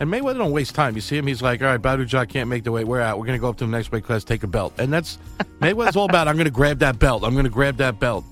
And 0.00 0.10
Mayweather 0.10 0.38
don't 0.38 0.52
waste 0.52 0.74
time. 0.74 0.94
You 0.94 1.02
see 1.02 1.18
him, 1.18 1.26
he's 1.26 1.42
like, 1.42 1.60
all 1.60 1.68
right, 1.68 1.80
Badou 1.80 2.06
Jack 2.06 2.30
can't 2.30 2.48
make 2.48 2.64
the 2.64 2.72
weight. 2.72 2.86
We're 2.86 3.02
out. 3.02 3.18
We're 3.18 3.26
going 3.26 3.38
to 3.38 3.40
go 3.40 3.50
up 3.50 3.58
to 3.58 3.66
the 3.66 3.70
next 3.70 3.92
weight 3.92 4.02
class, 4.02 4.24
take 4.24 4.42
a 4.42 4.46
belt. 4.46 4.72
And 4.78 4.90
that's 4.90 5.18
Mayweather's 5.60 5.94
all 5.94 6.06
about, 6.06 6.26
I'm 6.26 6.36
going 6.36 6.46
to 6.46 6.50
grab 6.50 6.78
that 6.78 6.98
belt. 6.98 7.22
I'm 7.22 7.34
going 7.34 7.44
to 7.44 7.50
grab 7.50 7.76
that 7.76 8.00
belt. 8.00 8.24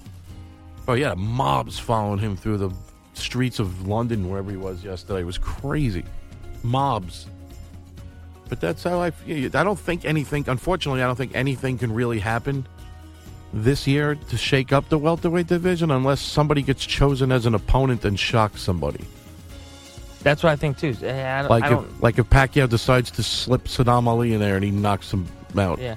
Oh, 0.89 0.95
yeah, 0.95 1.13
mobs 1.13 1.79
following 1.79 2.19
him 2.19 2.39
through 2.39 2.57
the 2.57 2.71
streets 3.13 3.59
of 3.59 3.87
London, 3.87 4.31
wherever 4.31 4.51
he 4.51 4.57
was 4.57 4.83
yesterday. 4.83 5.21
It 5.21 5.27
was 5.27 5.37
crazy. 5.37 6.05
Mobs. 6.63 7.27
But 8.49 8.63
that's 8.63 8.83
how 8.83 9.03
I 9.03 9.11
feel. 9.11 9.55
I 9.55 9.63
don't 9.63 9.79
think 9.79 10.07
anything, 10.07 10.49
unfortunately, 10.49 11.03
I 11.03 11.07
don't 11.07 11.17
think 11.17 11.33
anything 11.35 11.77
can 11.77 11.93
really 11.93 12.19
happen 12.19 12.67
this 13.53 13.87
year 13.87 14.15
to 14.15 14.37
shake 14.39 14.73
up 14.73 14.89
the 14.89 14.99
welterweight 14.99 15.49
division 15.49 15.91
unless 15.91 16.23
somebody 16.23 16.63
gets 16.63 16.87
chosen 16.87 17.31
as 17.31 17.45
an 17.45 17.55
opponent 17.55 18.07
and 18.07 18.19
shocks 18.19 18.63
somebody. 18.63 19.05
That's 20.29 20.43
what 20.43 20.53
I 20.53 20.57
think 20.57 20.77
too. 20.77 20.95
I 21.01 21.41
don't, 21.41 21.51
Like 21.51 21.73
if 21.73 22.03
like 22.03 22.19
if 22.19 22.29
Pacquiao 22.29 22.69
decides 22.69 23.11
to 23.13 23.23
slip 23.23 23.65
Saddam 23.65 24.07
Ali 24.07 24.35
in 24.35 24.41
there 24.41 24.57
and 24.57 24.65
he 24.65 24.71
knocks 24.71 25.11
him 25.11 25.27
out. 25.57 25.79
yeah. 25.79 25.97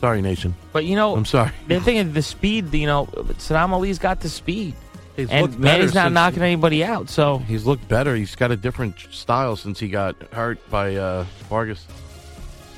Sorry, 0.00 0.20
nation. 0.20 0.54
But 0.72 0.84
you 0.84 0.96
know, 0.96 1.16
I'm 1.16 1.24
sorry. 1.24 1.50
the 1.66 1.80
thing 1.86 1.96
is 1.96 2.12
the 2.12 2.20
speed. 2.20 2.74
You 2.74 2.86
know, 2.86 3.06
Saddam 3.06 3.70
Ali's 3.70 3.98
got 3.98 4.20
the 4.20 4.28
speed, 4.28 4.74
He's 5.16 5.30
and 5.30 5.48
better 5.48 5.58
Manny's 5.58 5.94
not 5.94 6.12
knocking 6.12 6.42
anybody 6.42 6.84
out. 6.84 7.08
So 7.08 7.38
He's 7.38 7.64
looked 7.64 7.88
better. 7.88 8.14
He's 8.14 8.36
got 8.36 8.50
a 8.50 8.56
different 8.56 9.00
style 9.10 9.56
since 9.56 9.80
he 9.80 9.88
got 9.88 10.14
hurt 10.30 10.58
by 10.68 10.96
uh, 10.96 11.24
Vargas. 11.48 11.86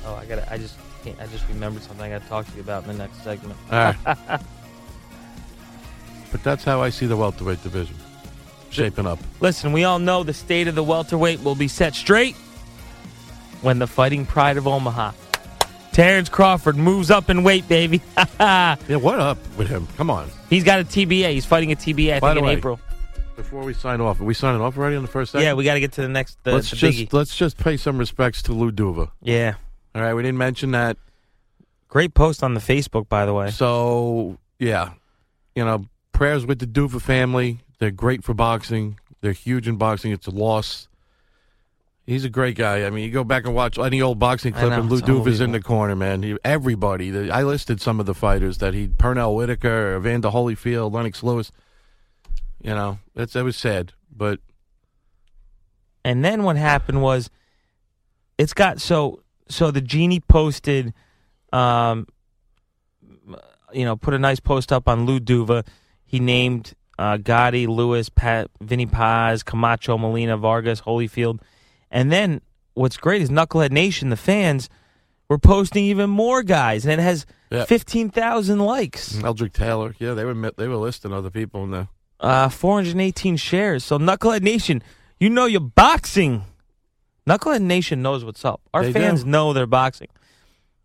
Oh, 0.05 0.15
I 0.15 0.25
got. 0.25 0.35
to 0.35 0.53
I 0.53 0.57
just. 0.57 0.77
Can't, 1.03 1.19
I 1.19 1.27
just 1.27 1.45
remembered 1.49 1.83
something 1.83 2.05
I 2.05 2.09
got 2.17 2.21
to 2.21 2.29
talk 2.29 2.47
to 2.47 2.55
you 2.55 2.61
about 2.61 2.83
in 2.83 2.89
the 2.93 2.97
next 2.97 3.23
segment. 3.23 3.59
All 3.71 3.77
right. 3.77 3.95
but 6.31 6.43
that's 6.43 6.63
how 6.63 6.81
I 6.81 6.91
see 6.91 7.07
the 7.07 7.17
welterweight 7.17 7.61
division 7.61 7.95
shaping 8.71 9.05
up. 9.07 9.19
Listen, 9.39 9.71
we 9.73 9.83
all 9.83 9.99
know 9.99 10.23
the 10.23 10.33
state 10.33 10.67
of 10.67 10.75
the 10.75 10.83
welterweight 10.83 11.41
will 11.43 11.55
be 11.55 11.67
set 11.67 11.93
straight 11.95 12.35
when 13.61 13.79
the 13.79 13.87
Fighting 13.87 14.25
Pride 14.25 14.57
of 14.57 14.67
Omaha, 14.67 15.11
Terrence 15.91 16.29
Crawford, 16.29 16.75
moves 16.77 17.11
up 17.11 17.29
in 17.29 17.43
weight, 17.43 17.67
baby. 17.67 18.01
Yeah, 18.39 18.75
what 18.97 19.19
up 19.19 19.37
with 19.57 19.67
him? 19.67 19.87
Come 19.97 20.09
on. 20.09 20.29
He's 20.49 20.63
got 20.63 20.79
a 20.79 20.83
TBA. 20.83 21.33
He's 21.33 21.45
fighting 21.45 21.71
a 21.71 21.75
TBA. 21.75 22.15
I 22.15 22.19
By 22.19 22.29
think 22.29 22.39
in 22.39 22.45
way, 22.45 22.53
April. 22.53 22.79
Before 23.35 23.63
we 23.63 23.73
sign 23.73 24.01
off, 24.01 24.19
are 24.19 24.23
we 24.23 24.33
signing 24.33 24.61
off 24.61 24.77
already 24.77 24.95
on 24.95 25.01
the 25.03 25.07
first 25.07 25.31
segment? 25.31 25.45
Yeah, 25.45 25.53
we 25.53 25.63
got 25.63 25.75
to 25.75 25.79
get 25.79 25.91
to 25.93 26.01
the 26.01 26.07
next. 26.09 26.43
The, 26.43 26.53
let's 26.53 26.69
the 26.71 26.75
just 26.75 26.97
biggie. 26.97 27.13
let's 27.13 27.35
just 27.35 27.57
pay 27.57 27.77
some 27.77 27.97
respects 27.97 28.41
to 28.43 28.53
Lou 28.53 28.71
Duva. 28.71 29.09
Yeah, 29.21 29.55
All 29.95 30.01
right, 30.01 30.13
we 30.13 30.21
didn't 30.23 30.37
mention 30.37 30.71
that. 30.71 30.97
great 31.87 32.13
post 32.13 32.43
on 32.43 32.53
the 32.55 32.59
Facebook, 32.59 33.07
by 33.09 33.25
the 33.25 33.33
way. 33.33 33.51
So 33.51 34.37
yeah, 34.59 34.91
you 35.55 35.63
know, 35.65 35.85
prayers 36.13 36.45
with 36.45 36.59
the 36.59 36.67
Duva 36.67 37.01
family. 37.01 37.59
They're 37.81 37.89
great 37.89 38.23
for 38.23 38.35
boxing. 38.35 38.99
They're 39.21 39.31
huge 39.31 39.67
in 39.67 39.77
boxing. 39.77 40.11
It's 40.11 40.27
a 40.27 40.31
loss. 40.31 40.87
He's 42.05 42.23
a 42.23 42.29
great 42.29 42.55
guy. 42.55 42.85
I 42.85 42.91
mean, 42.91 43.03
you 43.03 43.09
go 43.09 43.23
back 43.23 43.43
and 43.43 43.55
watch 43.55 43.79
any 43.79 44.03
old 44.03 44.19
boxing 44.19 44.53
clip, 44.53 44.69
know, 44.69 44.81
and 44.81 44.87
Lou 44.91 45.01
Duva's 45.01 45.41
in 45.41 45.51
the 45.51 45.59
corner, 45.59 45.95
man. 45.95 46.21
He, 46.21 46.37
everybody. 46.45 47.09
The, 47.09 47.31
I 47.31 47.41
listed 47.41 47.81
some 47.81 47.99
of 47.99 48.05
the 48.05 48.13
fighters 48.13 48.59
that 48.59 48.75
he: 48.75 48.87
Pernell 48.87 49.35
Whitaker, 49.35 49.97
Evander 49.97 50.29
Holyfield, 50.29 50.93
Lennox 50.93 51.23
Lewis. 51.23 51.51
You 52.61 52.75
know, 52.75 52.99
that's 53.15 53.33
that 53.33 53.43
was 53.43 53.57
sad, 53.57 53.93
but 54.15 54.39
And 56.05 56.23
then 56.23 56.43
what 56.43 56.57
happened 56.57 57.01
was, 57.01 57.31
it's 58.37 58.53
got 58.53 58.79
so 58.79 59.23
so 59.49 59.71
the 59.71 59.81
genie 59.81 60.19
posted, 60.19 60.93
um, 61.51 62.05
you 63.73 63.85
know, 63.85 63.95
put 63.95 64.13
a 64.13 64.19
nice 64.19 64.39
post 64.39 64.71
up 64.71 64.87
on 64.87 65.07
Lou 65.07 65.19
Duva. 65.19 65.65
He 66.05 66.19
named 66.19 66.75
uh, 67.01 67.17
Gatti, 67.17 67.65
Lewis, 67.67 68.09
Pat, 68.09 68.49
Vinny 68.61 68.85
Paz, 68.85 69.41
Camacho, 69.43 69.97
Molina, 69.97 70.37
Vargas, 70.37 70.81
Holyfield, 70.81 71.39
and 71.89 72.11
then 72.11 72.41
what's 72.75 72.97
great 72.97 73.21
is 73.21 73.29
Knucklehead 73.29 73.71
Nation, 73.71 74.09
the 74.09 74.15
fans, 74.17 74.69
were 75.29 75.37
posting 75.39 75.85
even 75.85 76.09
more 76.09 76.43
guys, 76.43 76.85
and 76.85 76.93
it 76.99 77.03
has 77.03 77.25
Yeah. 77.49 77.65
fifteen 77.65 78.09
thousand 78.09 78.59
likes, 78.59 79.13
Meldrick 79.17 79.53
Taylor, 79.53 79.95
yeah, 79.99 80.13
they 80.13 80.25
were 80.25 80.35
they 80.57 80.67
were 80.67 80.75
listing 80.77 81.11
other 81.13 81.29
people 81.31 81.63
in 81.63 81.71
there. 81.71 81.87
uh, 82.19 82.49
four 82.49 82.75
hundred 82.75 82.97
eighteen 82.99 83.35
shares. 83.37 83.83
So 83.83 83.97
Knucklehead 83.97 84.41
Nation, 84.43 84.83
you 85.19 85.29
know 85.29 85.45
you're 85.45 85.59
boxing. 85.61 86.43
Knucklehead 87.27 87.61
Nation 87.61 88.01
knows 88.01 88.25
what's 88.25 88.43
up. 88.45 88.61
Our 88.73 88.83
They 88.83 88.93
fans 88.93 89.23
do. 89.23 89.29
know 89.29 89.53
they're 89.53 89.65
boxing. 89.67 90.07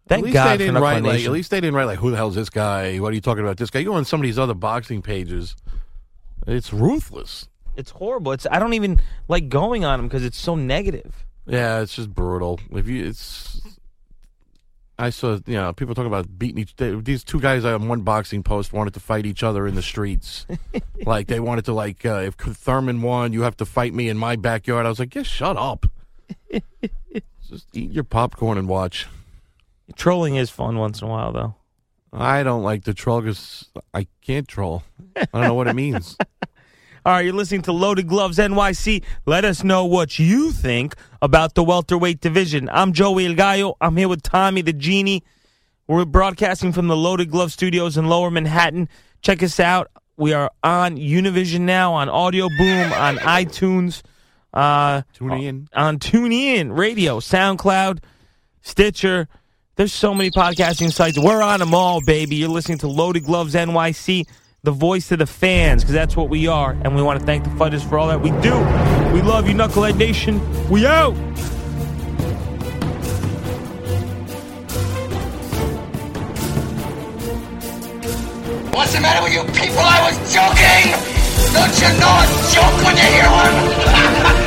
Thank 0.09 0.20
at 0.20 0.24
least 0.26 0.35
God 0.35 0.44
they 0.46 0.52
for 0.52 0.59
didn't 0.72 0.83
write 0.83 1.02
like. 1.02 1.12
Nation. 1.14 1.26
At 1.26 1.33
least 1.33 1.50
they 1.50 1.61
didn't 1.61 1.74
write 1.74 1.85
like, 1.87 1.98
"Who 1.98 2.11
the 2.11 2.16
hell's 2.16 2.35
this 2.37 2.50
guy? 2.50 2.98
What 2.98 3.11
are 3.12 3.14
you 3.14 3.20
talking 3.20 3.42
about? 3.42 3.57
This 3.57 3.70
guy?" 3.70 3.81
You 3.81 3.87
go 3.87 3.94
on 3.94 4.05
some 4.05 4.20
of 4.20 4.24
these 4.24 4.38
other 4.38 4.55
boxing 4.55 5.02
pages. 5.02 5.57
It's 6.46 6.72
ruthless. 6.72 7.49
It's 7.77 7.90
horrible. 7.90 8.33
It's 8.33 8.46
I 8.51 8.59
don't 8.59 8.75
even 8.75 9.01
like 9.29 9.49
going 9.49 9.85
on 9.85 9.99
them 9.99 10.09
because 10.09 10.25
it's 10.25 10.38
so 10.38 10.55
negative. 10.55 11.27
Yeah, 11.46 11.81
it's 11.81 11.94
just 11.94 12.12
brutal. 12.12 12.61
If 12.72 12.88
you, 12.88 13.07
it's. 13.07 13.61
I 14.99 15.11
saw, 15.11 15.38
you 15.46 15.55
know, 15.55 15.75
people 15.75 15.94
talking 15.94 16.09
about 16.09 16.38
beating 16.38 16.59
each. 16.59 16.75
They, 16.77 16.94
these 16.94 17.22
two 17.22 17.38
guys 17.38 17.64
on 17.64 17.87
one 17.87 18.01
boxing 18.01 18.42
post 18.42 18.72
wanted 18.72 18.94
to 18.94 19.01
fight 19.01 19.27
each 19.27 19.42
other 19.42 19.66
in 19.66 19.75
the 19.75 19.83
streets, 19.83 20.46
like 21.05 21.27
they 21.27 21.38
wanted 21.38 21.66
to, 21.66 21.75
like, 21.75 22.07
uh, 22.07 22.22
if 22.25 22.35
Thurman 22.35 23.03
won, 23.03 23.35
you 23.35 23.42
have 23.42 23.57
to 23.59 23.66
fight 23.66 23.92
me 23.92 24.09
in 24.09 24.16
my 24.16 24.37
backyard. 24.37 24.87
I 24.87 24.88
was 24.88 24.99
like, 24.99 25.14
yeah, 25.14 25.22
shut 25.22 25.59
up. 25.59 25.87
just 27.49 27.66
eat 27.75 27.90
your 27.90 28.05
popcorn 28.05 28.57
and 28.57 28.68
watch. 28.68 29.07
Trolling 29.94 30.37
is 30.37 30.51
fun 30.51 30.79
once 30.79 31.03
in 31.03 31.09
a 31.09 31.11
while, 31.11 31.33
though. 31.33 31.55
I 32.18 32.42
don't 32.42 32.62
like 32.62 32.85
to 32.85 32.94
troll 32.94 33.20
because 33.20 33.68
I 33.92 34.07
can't 34.22 34.48
troll. 34.48 34.83
I 35.16 35.26
don't 35.33 35.42
know 35.42 35.55
what 35.55 35.68
it 35.68 35.74
means. 35.85 36.16
All 37.05 37.12
right, 37.12 37.24
you're 37.24 37.35
listening 37.35 37.62
to 37.62 37.72
Loaded 37.72 38.09
Gloves 38.09 38.38
NYC. 38.38 39.05
Let 39.26 39.44
us 39.44 39.62
know 39.62 39.85
what 39.85 40.18
you 40.18 40.50
think 40.50 40.94
about 41.22 41.55
the 41.55 41.62
welterweight 41.62 42.20
division. 42.20 42.68
I'm 42.72 42.92
Joey 42.92 43.26
El 43.26 43.35
Gallo. 43.35 43.76
I'm 43.81 43.96
here 43.96 44.09
with 44.09 44.22
Tommy 44.22 44.62
the 44.62 44.72
Genie. 44.72 45.22
We're 45.87 46.05
broadcasting 46.05 46.72
from 46.72 46.88
the 46.88 46.96
Loaded 46.96 47.31
Glove 47.31 47.52
Studios 47.52 47.96
in 47.96 48.07
Lower 48.09 48.31
Manhattan. 48.31 48.88
Check 49.20 49.42
us 49.42 49.61
out. 49.61 49.90
We 50.16 50.33
are 50.33 50.50
on 50.64 50.96
Univision 50.96 51.61
now, 51.61 51.92
on 51.92 52.09
Audio 52.09 52.48
Boom, 52.48 52.92
on 52.92 53.18
iTunes, 53.18 54.02
uh, 54.55 55.02
Tune 55.12 55.33
in. 55.35 55.68
on 55.74 55.98
TuneIn 55.98 56.76
Radio, 56.76 57.20
SoundCloud, 57.20 58.02
Stitcher. 58.62 59.29
There's 59.77 59.93
so 59.93 60.15
many 60.15 60.31
podcasting 60.31 60.91
sites. 60.91 61.19
We're 61.19 61.43
on 61.43 61.61
them 61.61 61.75
all, 61.75 62.01
baby. 62.01 62.37
You're 62.37 62.49
listening 62.49 62.79
to 62.79 62.89
Loaded 62.89 63.25
Gloves 63.25 63.53
NYC, 63.53 64.27
the 64.62 64.71
voice 64.71 65.12
of 65.12 65.19
the 65.19 65.27
fans, 65.27 65.83
because 65.83 65.93
that's 65.93 66.17
what 66.17 66.31
we 66.31 66.47
are. 66.47 66.71
And 66.71 66.97
we 66.97 67.03
want 67.03 67.21
to 67.21 67.27
thank 67.27 67.45
the 67.45 67.51
fighters 67.51 67.83
for 67.83 67.99
all 67.99 68.09
that 68.09 68.23
we 68.23 68.31
do. 68.41 68.57
We 69.12 69.21
love 69.21 69.47
you, 69.47 69.55
Knucklehead 69.55 69.99
Nation. 69.99 70.41
We 70.71 70.87
out. 70.87 71.12
What's 78.73 78.95
the 78.95 79.01
matter 79.03 79.23
with 79.23 79.35
you 79.35 79.43
people? 79.53 79.81
I 79.81 80.09
was 80.09 80.17
joking! 80.33 80.97
Don't 81.53 81.77
you 81.83 82.01
know 82.01 82.17
a 82.17 82.25
joke 82.51 82.83
when 82.83 82.97
you 82.97 83.03
hear 83.12 83.29
one? 83.29 84.43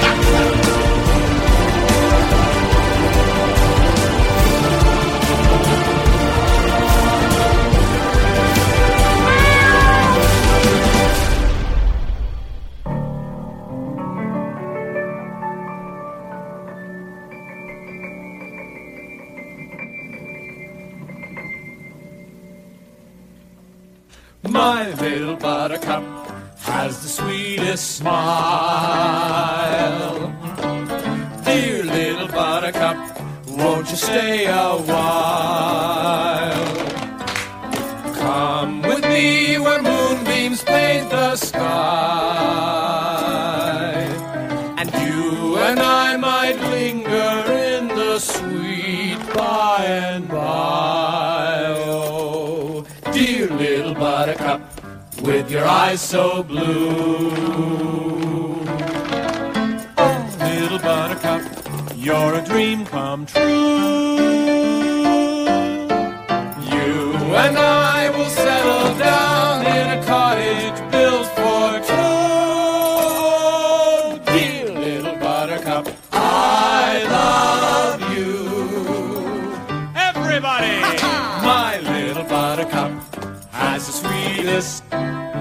little 25.09 25.35
buttercup 25.35 26.03
has 26.59 27.01
the 27.01 27.07
sweetest 27.07 27.97
smile. 27.97 28.19
Dear 31.43 31.83
little 31.83 32.27
buttercup, 32.27 32.97
won't 33.47 33.89
you 33.89 33.95
stay 33.97 34.45
a 34.45 34.77
while? 34.91 36.75
Come 38.21 38.83
with 38.83 39.03
me 39.03 39.57
where 39.57 39.81
moonbeams 39.81 40.63
paint 40.63 41.09
the 41.09 41.35
sky. 41.37 42.08
Your 55.49 55.65
eyes 55.65 55.99
so 55.99 56.43
blue. 56.43 57.31
Oh, 59.97 60.37
little 60.39 60.77
buttercup, 60.79 61.41
you're 61.95 62.35
a 62.35 62.41
dream 62.45 62.85
come 62.85 63.25
true. 63.25 63.39
You 66.71 67.13
and 67.35 67.57
I 67.57 67.88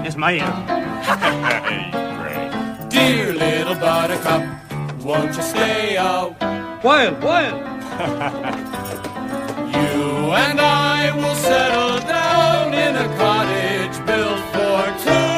Yes, 0.09 0.17
ma'am. 0.17 0.39
Dear 2.89 3.31
little 3.35 3.75
buttercup, 3.75 4.41
won't 5.03 5.35
you 5.35 5.43
stay 5.43 5.97
a 5.97 6.31
While, 6.81 7.13
while. 7.21 7.57
You 9.69 10.33
and 10.33 10.59
I 10.59 11.11
will 11.15 11.35
settle 11.35 11.99
down 12.07 12.73
in 12.73 12.95
a 12.95 13.07
cottage 13.17 14.03
built 14.07 14.39
for 14.55 14.81
two. 15.05 15.29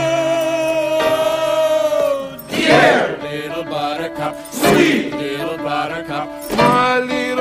Dear 2.56 3.20
little 3.22 3.66
buttercup, 3.66 4.38
sweet 4.54 5.12
little 5.12 5.58
buttercup, 5.58 6.30
my 6.56 7.00
little 7.00 7.41